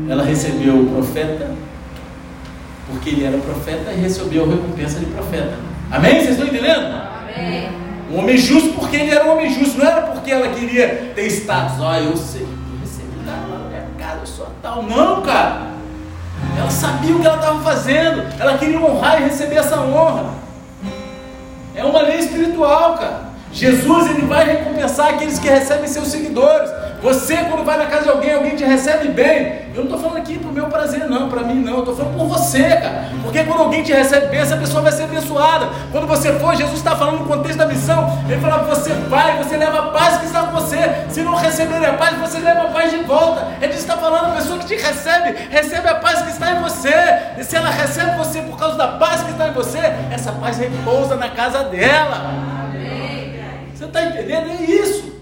[0.09, 1.51] Ela recebeu o profeta
[2.87, 5.55] porque ele era profeta e recebeu a recompensa de profeta.
[5.91, 6.21] Amém?
[6.21, 6.87] Vocês estão entendendo?
[6.87, 7.69] Amém.
[8.13, 11.27] Um homem justo porque ele era um homem justo, não era porque ela queria ter
[11.27, 11.81] status.
[11.81, 14.85] Ó, oh, eu sei, eu recebi lá mercado, eu sou tal.
[14.85, 15.78] Não, cara.
[16.59, 18.25] Ela sabia o que ela estava fazendo.
[18.39, 20.27] Ela queria honrar e receber essa honra.
[21.75, 23.29] É uma lei espiritual, cara.
[23.53, 26.71] Jesus ele vai recompensar aqueles que recebem seus seguidores.
[27.03, 29.69] Você, quando vai na casa de alguém, alguém te recebe bem.
[29.73, 31.75] Eu não estou falando aqui para o meu prazer, não, para mim não.
[31.75, 33.09] Eu estou falando por você, cara.
[33.23, 35.69] Porque quando alguém te recebe bem, essa pessoa vai ser abençoada.
[35.93, 38.19] Quando você for, Jesus está falando no contexto da missão.
[38.29, 40.18] Ele fala: você vai, você leva paz
[40.61, 40.77] você.
[41.09, 43.47] Se não receber a paz, você leva a paz de volta.
[43.61, 46.95] Ele está falando: a pessoa que te recebe, recebe a paz que está em você.
[47.39, 49.79] E se ela recebe você por causa da paz que está em você,
[50.13, 52.33] essa paz repousa na casa dela.
[53.75, 54.51] Você está entendendo?
[54.51, 55.19] É isso.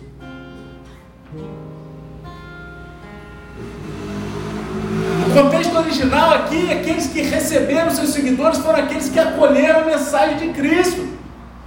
[5.36, 10.48] contexto original aqui, aqueles que receberam seus seguidores foram aqueles que acolheram a mensagem de
[10.58, 11.06] Cristo.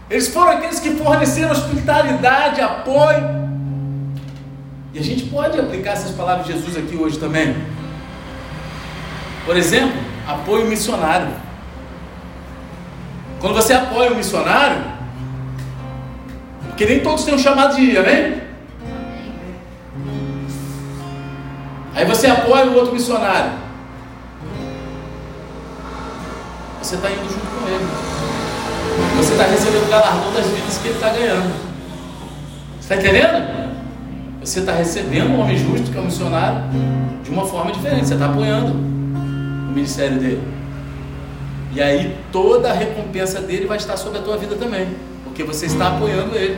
[0.10, 3.49] Eles foram aqueles que forneceram hospitalidade, apoio.
[4.94, 7.56] E a gente pode aplicar essas palavras de Jesus aqui hoje também.
[9.46, 11.30] Por exemplo, apoio missionário.
[13.40, 14.84] Quando você apoia um missionário,
[16.68, 18.42] porque nem todos têm um chamado de ir, amém?
[21.96, 23.52] Aí você apoia o outro missionário.
[26.82, 27.86] Você está indo junto com ele.
[29.18, 31.54] Você está recebendo o galardão das vidas que ele está ganhando.
[32.80, 33.69] Você está entendendo?
[34.42, 36.64] Você está recebendo um homem justo, que é um missionário,
[37.24, 38.08] de uma forma diferente.
[38.08, 40.42] Você está apoiando o ministério dele.
[41.74, 44.88] E aí toda a recompensa dele vai estar sobre a tua vida também.
[45.24, 46.58] Porque você está apoiando ele.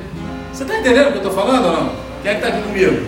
[0.54, 1.92] Você está entendendo o que eu estou falando ou não?
[2.22, 3.08] Quem é que está aqui comigo?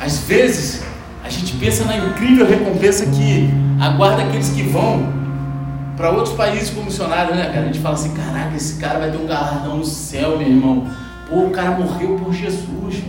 [0.00, 0.84] Às vezes,
[1.24, 3.50] a gente pensa na incrível recompensa que
[3.80, 5.12] aguarda aqueles que vão
[5.96, 7.62] para outros países como missionários, né, cara?
[7.62, 10.86] A gente fala assim: caraca, esse cara vai ter um galardão no céu, meu irmão.
[11.34, 13.02] O cara morreu por Jesus.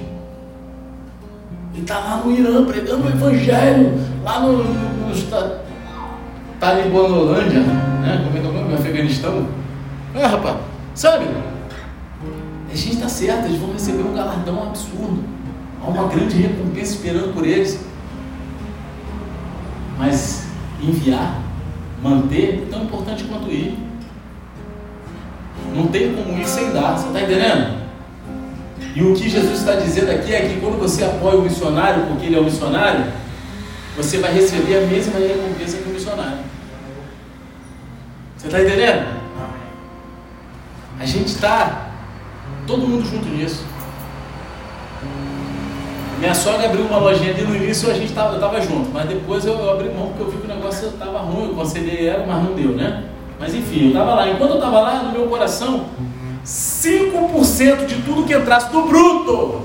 [1.73, 5.65] Ele está lá no Irã pregando o Evangelho, lá no, no, no
[6.59, 8.23] Talibanolândia, né?
[8.25, 8.73] Como é que é o nome?
[8.73, 9.47] Afeganistão.
[10.15, 10.57] É, rapaz,
[10.95, 11.25] sabe?
[12.71, 15.23] A gente está certo, eles vão receber um galardão absurdo.
[15.83, 17.79] Há uma grande recompensa esperando por eles.
[19.99, 20.47] Mas
[20.81, 21.39] enviar,
[22.01, 23.77] manter, é tão importante quanto ir.
[25.75, 27.84] Não tem como ir sem dar, você está entendendo?
[28.95, 32.27] E o que Jesus está dizendo aqui é que quando você apoia o missionário, porque
[32.27, 33.05] ele é o missionário,
[33.97, 36.39] você vai receber a mesma recompensa que o missionário.
[38.37, 39.05] Você está entendendo?
[40.97, 41.89] A gente está
[42.65, 43.65] todo mundo junto nisso.
[46.19, 49.09] Minha sogra abriu uma lojinha ali no início, a gente tava, eu tava junto, mas
[49.09, 52.07] depois eu, eu abri mão porque eu vi que o negócio estava ruim, eu aconselhei
[52.07, 53.03] ela, mas não deu, né?
[53.37, 54.29] Mas enfim, eu estava lá.
[54.29, 55.85] Enquanto eu estava lá, no meu coração,
[56.45, 59.63] 5% de tudo que entrasse do bruto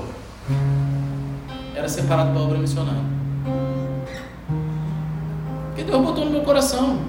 [1.75, 3.03] era separado para a obra missionária.
[5.67, 6.99] Porque Deus botou no meu coração.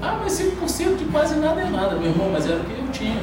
[0.00, 2.88] Ah, mas 5% de quase nada é nada, meu irmão, mas era o que eu
[2.90, 3.20] tinha.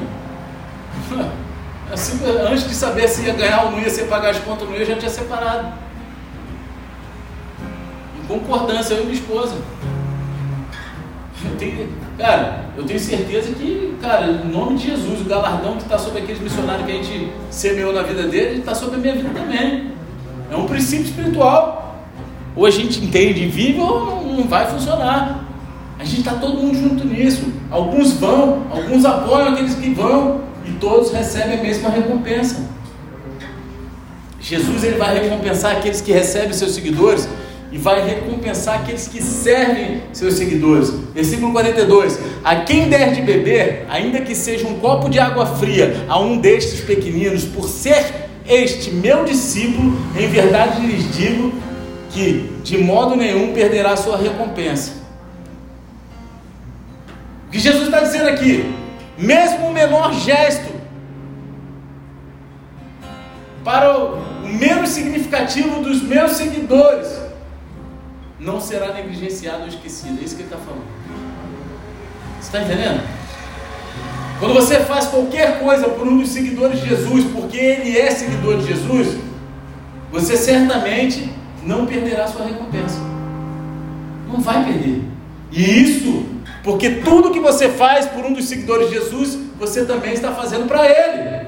[1.92, 4.64] Assim, antes de saber se ia ganhar ou não ia, se ia pagar as contas
[4.64, 5.74] ou não ia, eu já tinha separado.
[8.20, 9.56] Em concordância, eu e minha esposa.
[11.46, 15.84] Eu tenho, cara, eu tenho certeza que, cara, em nome de Jesus, o galardão que
[15.84, 19.16] está sobre aqueles missionários que a gente semeou na vida dele, está sobre a minha
[19.16, 19.92] vida também.
[20.52, 22.06] É um princípio espiritual.
[22.56, 25.46] Ou a gente entende e vive, ou não vai funcionar.
[26.00, 27.52] A gente está todo mundo junto nisso.
[27.70, 32.70] Alguns vão, alguns apoiam aqueles que vão, e todos recebem a mesma recompensa.
[34.40, 37.28] Jesus ele vai recompensar aqueles que recebem seus seguidores
[37.76, 40.92] e vai recompensar aqueles que servem seus seguidores.
[41.14, 46.06] Versículo 42: A quem der de beber, ainda que seja um copo de água fria,
[46.08, 51.52] a um destes pequeninos, por ser este meu discípulo, em verdade lhes digo
[52.12, 54.94] que de modo nenhum perderá sua recompensa.
[57.50, 58.74] O que Jesus está dizendo aqui?
[59.18, 60.74] Mesmo o menor gesto,
[63.66, 67.25] para o menos significativo dos meus seguidores,
[68.46, 70.20] não será negligenciado ou esquecido.
[70.22, 70.86] É isso que ele está falando.
[72.40, 73.04] Você está entendendo?
[74.40, 78.58] Quando você faz qualquer coisa por um dos seguidores de Jesus, porque ele é seguidor
[78.58, 79.18] de Jesus,
[80.12, 81.30] você certamente
[81.64, 83.00] não perderá sua recompensa.
[84.28, 85.02] Não vai perder.
[85.52, 86.26] E isso,
[86.64, 90.68] porque tudo que você faz por um dos seguidores de Jesus, você também está fazendo
[90.68, 91.48] para ele.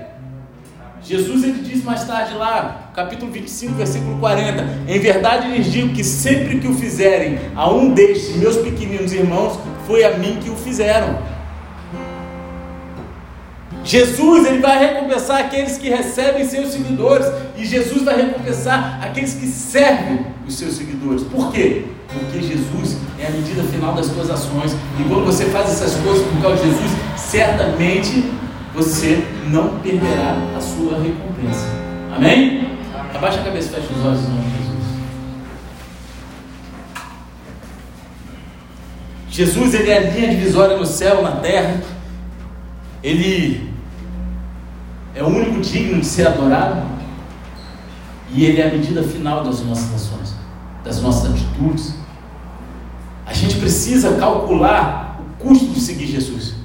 [1.03, 6.03] Jesus ele diz mais tarde lá, capítulo 25, versículo 40: Em verdade lhes digo que
[6.03, 10.55] sempre que o fizerem a um destes meus pequeninos irmãos, foi a mim que o
[10.55, 11.19] fizeram.
[13.83, 19.45] Jesus ele vai recompensar aqueles que recebem seus seguidores e Jesus vai recompensar aqueles que
[19.45, 21.21] servem os seus seguidores.
[21.21, 21.85] Por quê?
[22.07, 26.25] Porque Jesus é a medida final das suas ações e quando você faz essas coisas
[26.27, 28.23] por causa de Jesus, certamente
[28.73, 31.67] você não perderá a sua recompensa.
[32.15, 32.76] Amém?
[33.17, 34.77] Abaixa a cabeça e fecha os olhos em nome de Jesus.
[39.31, 41.81] Jesus ele é a linha divisória no céu, na terra.
[43.01, 43.73] Ele
[45.15, 46.85] é o único digno de ser adorado.
[48.29, 50.35] E Ele é a medida final das nossas ações,
[50.83, 51.95] das nossas atitudes.
[53.25, 56.56] A gente precisa calcular o custo de seguir Jesus.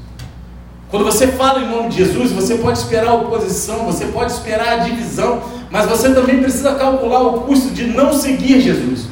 [0.92, 4.76] Quando você fala em nome de Jesus, você pode esperar oposição, você pode esperar a
[4.84, 9.08] divisão, mas você também precisa calcular o custo de não seguir Jesus.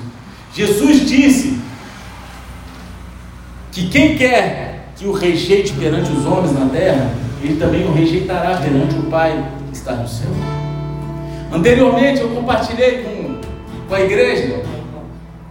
[0.52, 1.58] Jesus disse
[3.72, 8.58] que quem quer que o rejeite perante os homens na terra, ele também o rejeitará
[8.58, 10.28] perante o Pai que está no céu.
[11.50, 13.40] Anteriormente eu compartilhei com,
[13.88, 14.62] com a igreja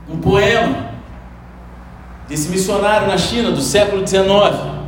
[0.08, 0.92] um poema
[2.28, 4.79] desse missionário na China do século XIX.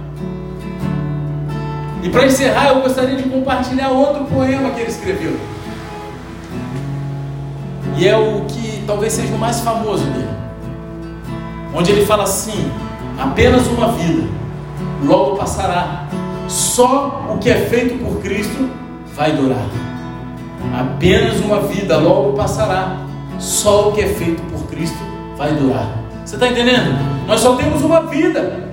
[2.04, 5.40] E para encerrar, eu gostaria de compartilhar outro poema que ele escreveu.
[7.98, 10.30] E é o que talvez seja o mais famoso dele.
[11.74, 12.72] Onde ele fala assim:
[13.20, 14.28] apenas uma vida,
[15.04, 16.08] logo passará
[16.48, 18.70] só o que é feito por Cristo
[19.16, 19.70] vai durar.
[20.78, 22.98] Apenas uma vida logo passará.
[23.40, 24.98] Só o que é feito por Cristo
[25.38, 25.98] vai durar.
[26.24, 26.94] Você está entendendo?
[27.26, 28.70] Nós só temos uma vida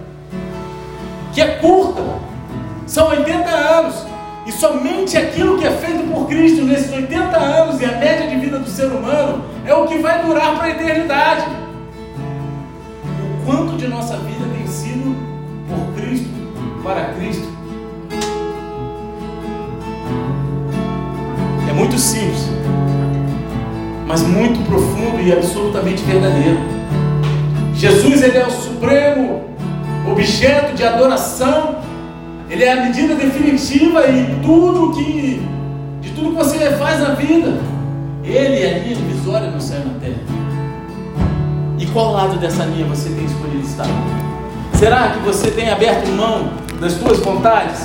[1.33, 2.03] que é curta.
[2.89, 3.95] São 80 anos.
[4.47, 8.37] E somente aquilo que é feito por Cristo nesses 80 anos e a média de
[8.37, 11.45] vida do ser humano é o que vai durar para a eternidade.
[13.05, 15.15] O quanto de nossa vida tem sido
[15.69, 16.29] por Cristo,
[16.83, 17.59] para Cristo,
[21.79, 22.49] muito simples,
[24.05, 26.59] mas muito profundo e absolutamente verdadeiro.
[27.73, 29.45] Jesus ele é o supremo
[30.11, 31.77] objeto de adoração,
[32.51, 35.43] ele é a medida definitiva e tudo que
[36.01, 37.61] de tudo que você faz na vida.
[38.25, 40.39] Ele é a linha divisória no céu e na terra.
[41.79, 43.87] E qual lado dessa linha você tem escolhido estar?
[44.75, 47.81] Será que você tem aberto mão das suas vontades?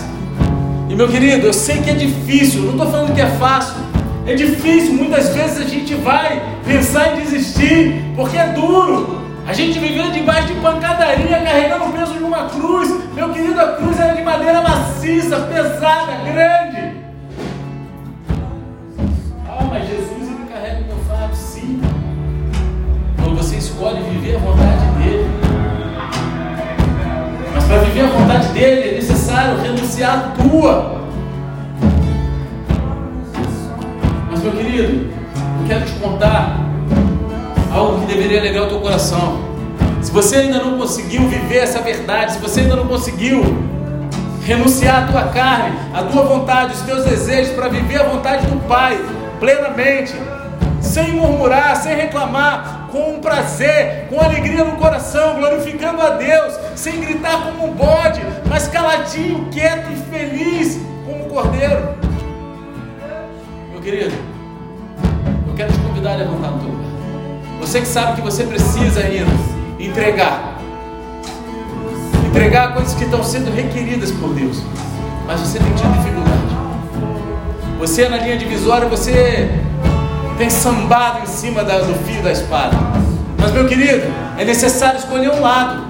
[0.90, 3.82] E meu querido, eu sei que é difícil, não estou falando que é fácil.
[4.26, 9.23] É difícil, muitas vezes a gente vai pensar em desistir, porque é duro.
[9.46, 12.90] A gente viveu debaixo de pancadaria, carregando o peso de uma cruz.
[13.14, 16.94] Meu querido, a cruz era de madeira maciça, pesada, grande.
[19.48, 21.36] Ah, mas Jesus ele carrega o meu fardo
[23.84, 25.30] escolhe viver a vontade dele.
[27.54, 31.02] Mas para viver a vontade dele é necessário renunciar a tua.
[34.32, 35.10] Mas meu querido,
[35.60, 36.60] eu quero te contar
[37.84, 39.40] algo que deveria alegrar o teu coração.
[40.02, 43.42] Se você ainda não conseguiu viver essa verdade, se você ainda não conseguiu
[44.46, 48.60] renunciar à tua carne, à tua vontade, os teus desejos para viver a vontade do
[48.68, 49.00] Pai
[49.40, 50.14] plenamente,
[50.82, 57.46] sem murmurar, sem reclamar, com prazer, com alegria no coração, glorificando a Deus, sem gritar
[57.46, 61.96] como um bode, mas caladinho, quieto e feliz como um cordeiro.
[63.72, 64.14] Meu querido,
[65.48, 66.83] eu quero te convidar a levantar no teu.
[67.64, 69.32] Você que sabe que você precisa ainda
[69.80, 70.60] entregar
[72.28, 74.62] entregar coisas que estão sendo requeridas por Deus,
[75.26, 76.42] mas você tem tido dificuldade.
[77.80, 79.50] Você é na linha divisória, você
[80.38, 82.76] tem sambado em cima da, do fio da espada.
[83.40, 85.86] Mas, meu querido, é necessário escolher um lado.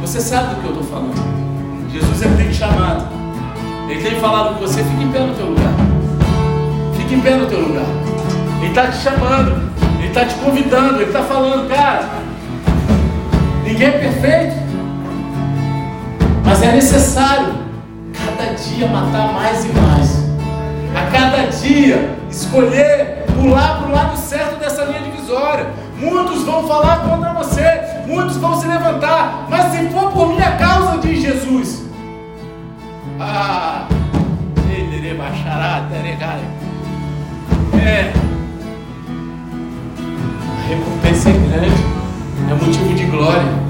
[0.00, 1.92] Você sabe do que eu estou falando.
[1.92, 3.06] Jesus ele tem te chamado.
[3.88, 5.72] Ele tem falado com você, fique em pé no teu lugar.
[6.96, 8.05] Fique em pé no teu lugar.
[8.58, 9.70] Ele está te chamando.
[9.98, 10.96] Ele está te convidando.
[10.96, 12.08] Ele está falando, cara.
[13.64, 14.56] Ninguém é perfeito.
[16.44, 17.54] Mas é necessário
[18.12, 20.26] cada dia matar mais e mais.
[20.94, 25.66] A cada dia escolher pular para o lado certo dessa linha divisória.
[25.98, 30.98] Muitos vão falar contra você, muitos vão se levantar, mas se for por minha causa,
[30.98, 31.84] diz Jesus.
[33.18, 33.86] Ah,
[37.86, 38.25] é.
[40.68, 41.84] Recompensa é grande,
[42.50, 43.66] é motivo de glória.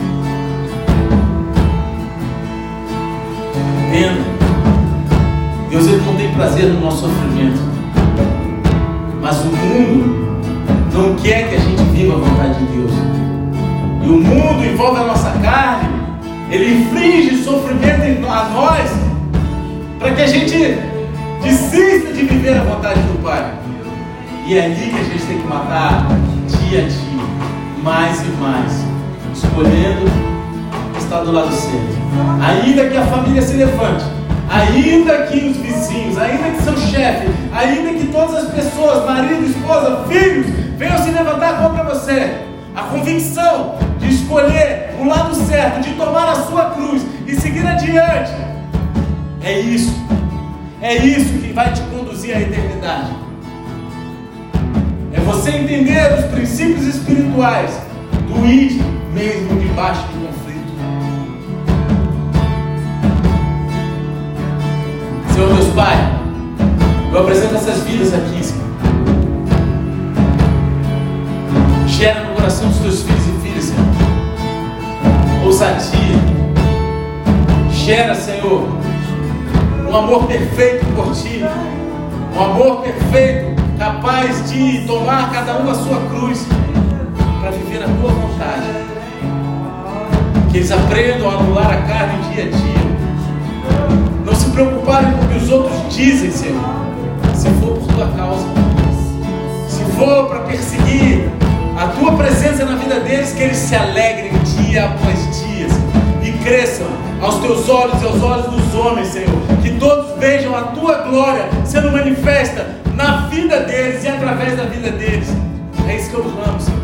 [3.86, 4.24] Entenda.
[5.68, 7.60] Deus ele não tem prazer no nosso sofrimento.
[9.20, 10.40] Mas o mundo
[10.94, 12.92] não quer que a gente viva a vontade de Deus.
[14.02, 15.90] E o mundo envolve a nossa carne.
[16.50, 18.90] Ele inflige sofrimento a nós
[19.98, 20.78] para que a gente
[21.42, 23.52] desista de viver a vontade do Pai.
[24.46, 26.06] E é ali que a gente tem que matar
[26.68, 28.72] dia a dia, mais e mais,
[29.32, 30.04] escolhendo
[30.98, 31.96] estar do lado certo.
[32.42, 34.04] Ainda que a família se levante,
[34.50, 40.04] ainda que os vizinhos, ainda que seu chefe, ainda que todas as pessoas, marido, esposa,
[40.08, 40.46] filhos,
[40.76, 42.34] venham se levantar contra você,
[42.74, 48.32] a convicção de escolher o lado certo, de tomar a sua cruz e seguir adiante,
[49.42, 49.94] é isso.
[50.82, 53.25] É isso que vai te conduzir à eternidade.
[55.26, 57.70] Você entender os princípios espirituais
[58.28, 58.80] do ir
[59.12, 60.72] mesmo debaixo de conflito.
[65.34, 65.96] Senhor Deus Pai,
[67.12, 68.66] eu apresento essas vidas aqui, Senhor.
[71.88, 73.84] Gera no coração dos teus filhos e filhas, Senhor.
[75.44, 76.16] Ousadia.
[77.72, 78.68] Gera, Senhor,
[79.88, 81.42] um amor perfeito por Ti.
[82.36, 86.46] Um amor perfeito, capaz de tomar cada um a sua cruz
[87.40, 88.66] para viver a Tua vontade.
[90.50, 92.86] Que eles aprendam a anular a carne dia a dia.
[94.24, 96.62] Não se preocuparem com o que os outros dizem, Senhor.
[97.34, 98.46] Se for por Tua causa.
[99.68, 101.30] Se for para perseguir
[101.78, 105.66] a Tua presença na vida deles, que eles se alegrem dia após dia,
[106.22, 106.86] e cresçam
[107.20, 109.42] aos Teus olhos e aos olhos dos homens, Senhor.
[109.62, 114.90] Que todos vejam a Tua glória sendo manifesta na vida deles e através da vida
[114.90, 115.28] deles.
[115.86, 116.80] É isso que eu clamo, Senhor.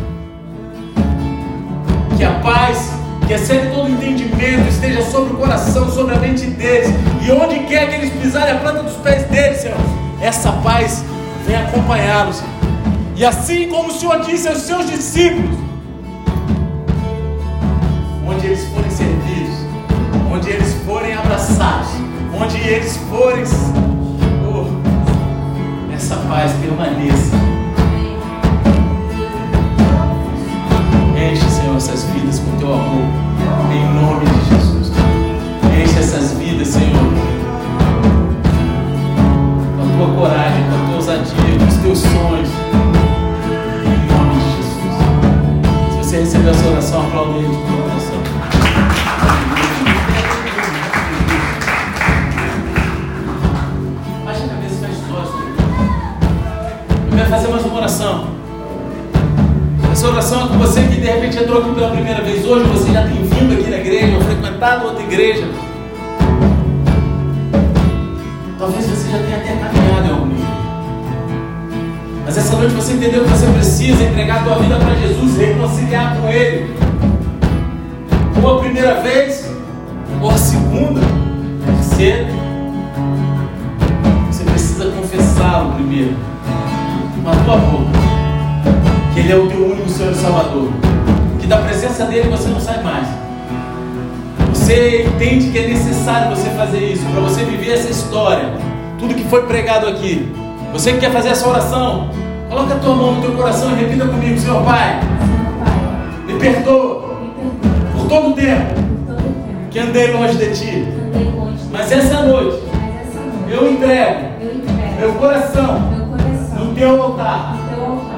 [2.15, 2.91] Que a paz,
[3.27, 6.89] que excede todo entendimento, esteja sobre o coração, sobre a mente deles.
[7.25, 9.77] E onde quer que eles pisarem a planta dos pés deles, Senhor,
[10.21, 11.03] essa paz
[11.45, 12.41] vem acompanhá-los.
[13.15, 15.57] E assim como o Senhor disse aos seus discípulos,
[18.25, 19.55] onde eles forem servidos,
[20.31, 21.89] onde eles forem abraçados,
[22.33, 23.43] onde eles forem,
[26.13, 27.35] essa paz permaneça.
[31.17, 33.05] Enche, Senhor, essas vidas com teu amor,
[33.71, 34.91] em nome de Jesus.
[35.81, 37.13] Enche essas vidas, Senhor,
[39.75, 42.49] com a tua coragem, com a tua ousadia, com os teus sonhos.
[43.85, 44.95] Em nome de Jesus.
[45.91, 48.12] Se você recebeu essa oração, aplauda ele de coração.
[57.33, 58.27] fazer mais uma oração.
[59.91, 62.91] Essa oração é com você que de repente entrou aqui pela primeira vez hoje, você
[62.91, 65.47] já tem vindo aqui na igreja, ou frequentado outra igreja.
[68.59, 70.45] Talvez você já tenha até caminhado em algum nível.
[72.23, 76.15] Mas essa noite você entendeu que você precisa entregar a tua vida para Jesus, reconciliar
[76.17, 76.71] com Ele.
[78.43, 79.51] Ou a primeira vez,
[80.21, 82.27] ou a segunda, a terceira.
[84.29, 86.32] Você precisa confessá-lo primeiro
[87.31, 88.03] tua boca
[89.13, 90.69] que Ele é o teu único Senhor e Salvador,
[91.39, 93.07] que da presença dele você não sai mais.
[94.49, 98.53] Você entende que é necessário você fazer isso, para você viver essa história,
[98.97, 100.31] tudo que foi pregado aqui.
[100.71, 102.09] Você que quer fazer essa oração,
[102.49, 104.99] coloca a tua mão no teu coração e repita comigo, Senhor Pai,
[106.25, 107.13] me perdoa
[107.93, 108.73] por todo o tempo
[109.69, 110.87] que andei longe de Ti.
[111.71, 112.63] Mas essa noite
[113.49, 114.33] eu entrego
[114.99, 115.92] meu coração
[116.73, 117.55] no Teu altar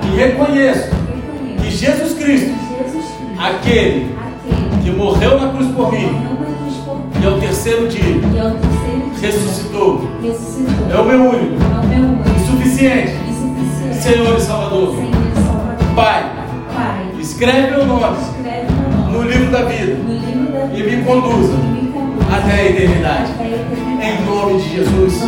[0.04, 0.90] e reconheço
[1.62, 2.56] que Jesus Cristo,
[3.38, 4.16] aquele
[4.84, 6.10] que morreu na cruz por mim,
[7.22, 8.22] e ao terceiro dia
[9.22, 10.10] ressuscitou,
[10.90, 11.56] é o meu único,
[12.36, 13.14] e suficiente
[14.02, 14.96] Senhor e Salvador.
[15.96, 16.32] Pai,
[17.20, 18.18] escreve meu nome
[19.12, 19.98] no livro da vida
[20.74, 21.56] e me conduza
[22.32, 23.32] até a eternidade.
[24.02, 25.24] Em nome de Jesus.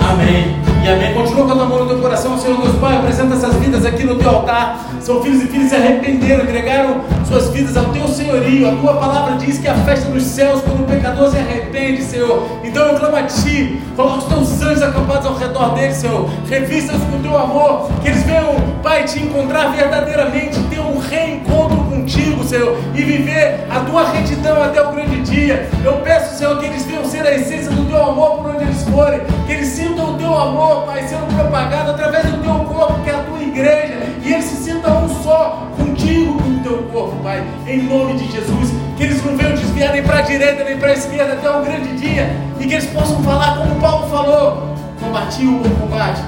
[0.00, 0.65] Amém.
[0.86, 1.12] E amém.
[1.14, 2.96] Continua com a mão no teu coração, Senhor Deus Pai.
[2.96, 4.86] Apresenta essas vidas aqui no teu altar.
[5.00, 8.68] São filhos e filhas se arrependeram, entregaram suas vidas ao teu senhorio.
[8.68, 12.40] A tua palavra diz que a festa dos céus quando o pecador se arrepende, Senhor.
[12.62, 13.82] Então eu clamo a ti.
[13.96, 16.30] Coloca os teus anjos acampados ao redor deles, Senhor.
[16.48, 17.90] Revista-os com o teu amor.
[18.00, 20.56] Que eles venham, Pai, te encontrar verdadeiramente.
[20.70, 22.78] Ter um reencontro contigo, Senhor.
[22.94, 25.68] E viver a tua retidão até o grande dia.
[25.84, 28.82] Eu peço, Senhor, que eles venham ser a essência do teu amor por onde eles
[28.84, 29.20] forem.
[29.46, 33.14] Que eles sintam o teu amor, Pai, sendo propagado através do teu corpo, que é
[33.14, 33.94] a tua igreja.
[34.22, 37.44] E eles se sintam um só contigo, com o teu corpo, Pai.
[37.66, 38.70] Em nome de Jesus.
[38.96, 41.62] Que eles não venham desviar nem para a direita nem para a esquerda até o
[41.62, 42.30] grande dia.
[42.58, 46.22] E que eles possam falar como Paulo falou: Combati o combate,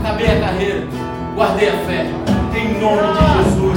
[0.00, 0.86] acabei a carreira,
[1.34, 2.06] guardei a fé.
[2.56, 3.67] Em nome de Jesus.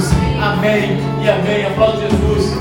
[0.52, 1.64] Amém e amém.
[1.64, 2.58] Aplausos Jesus.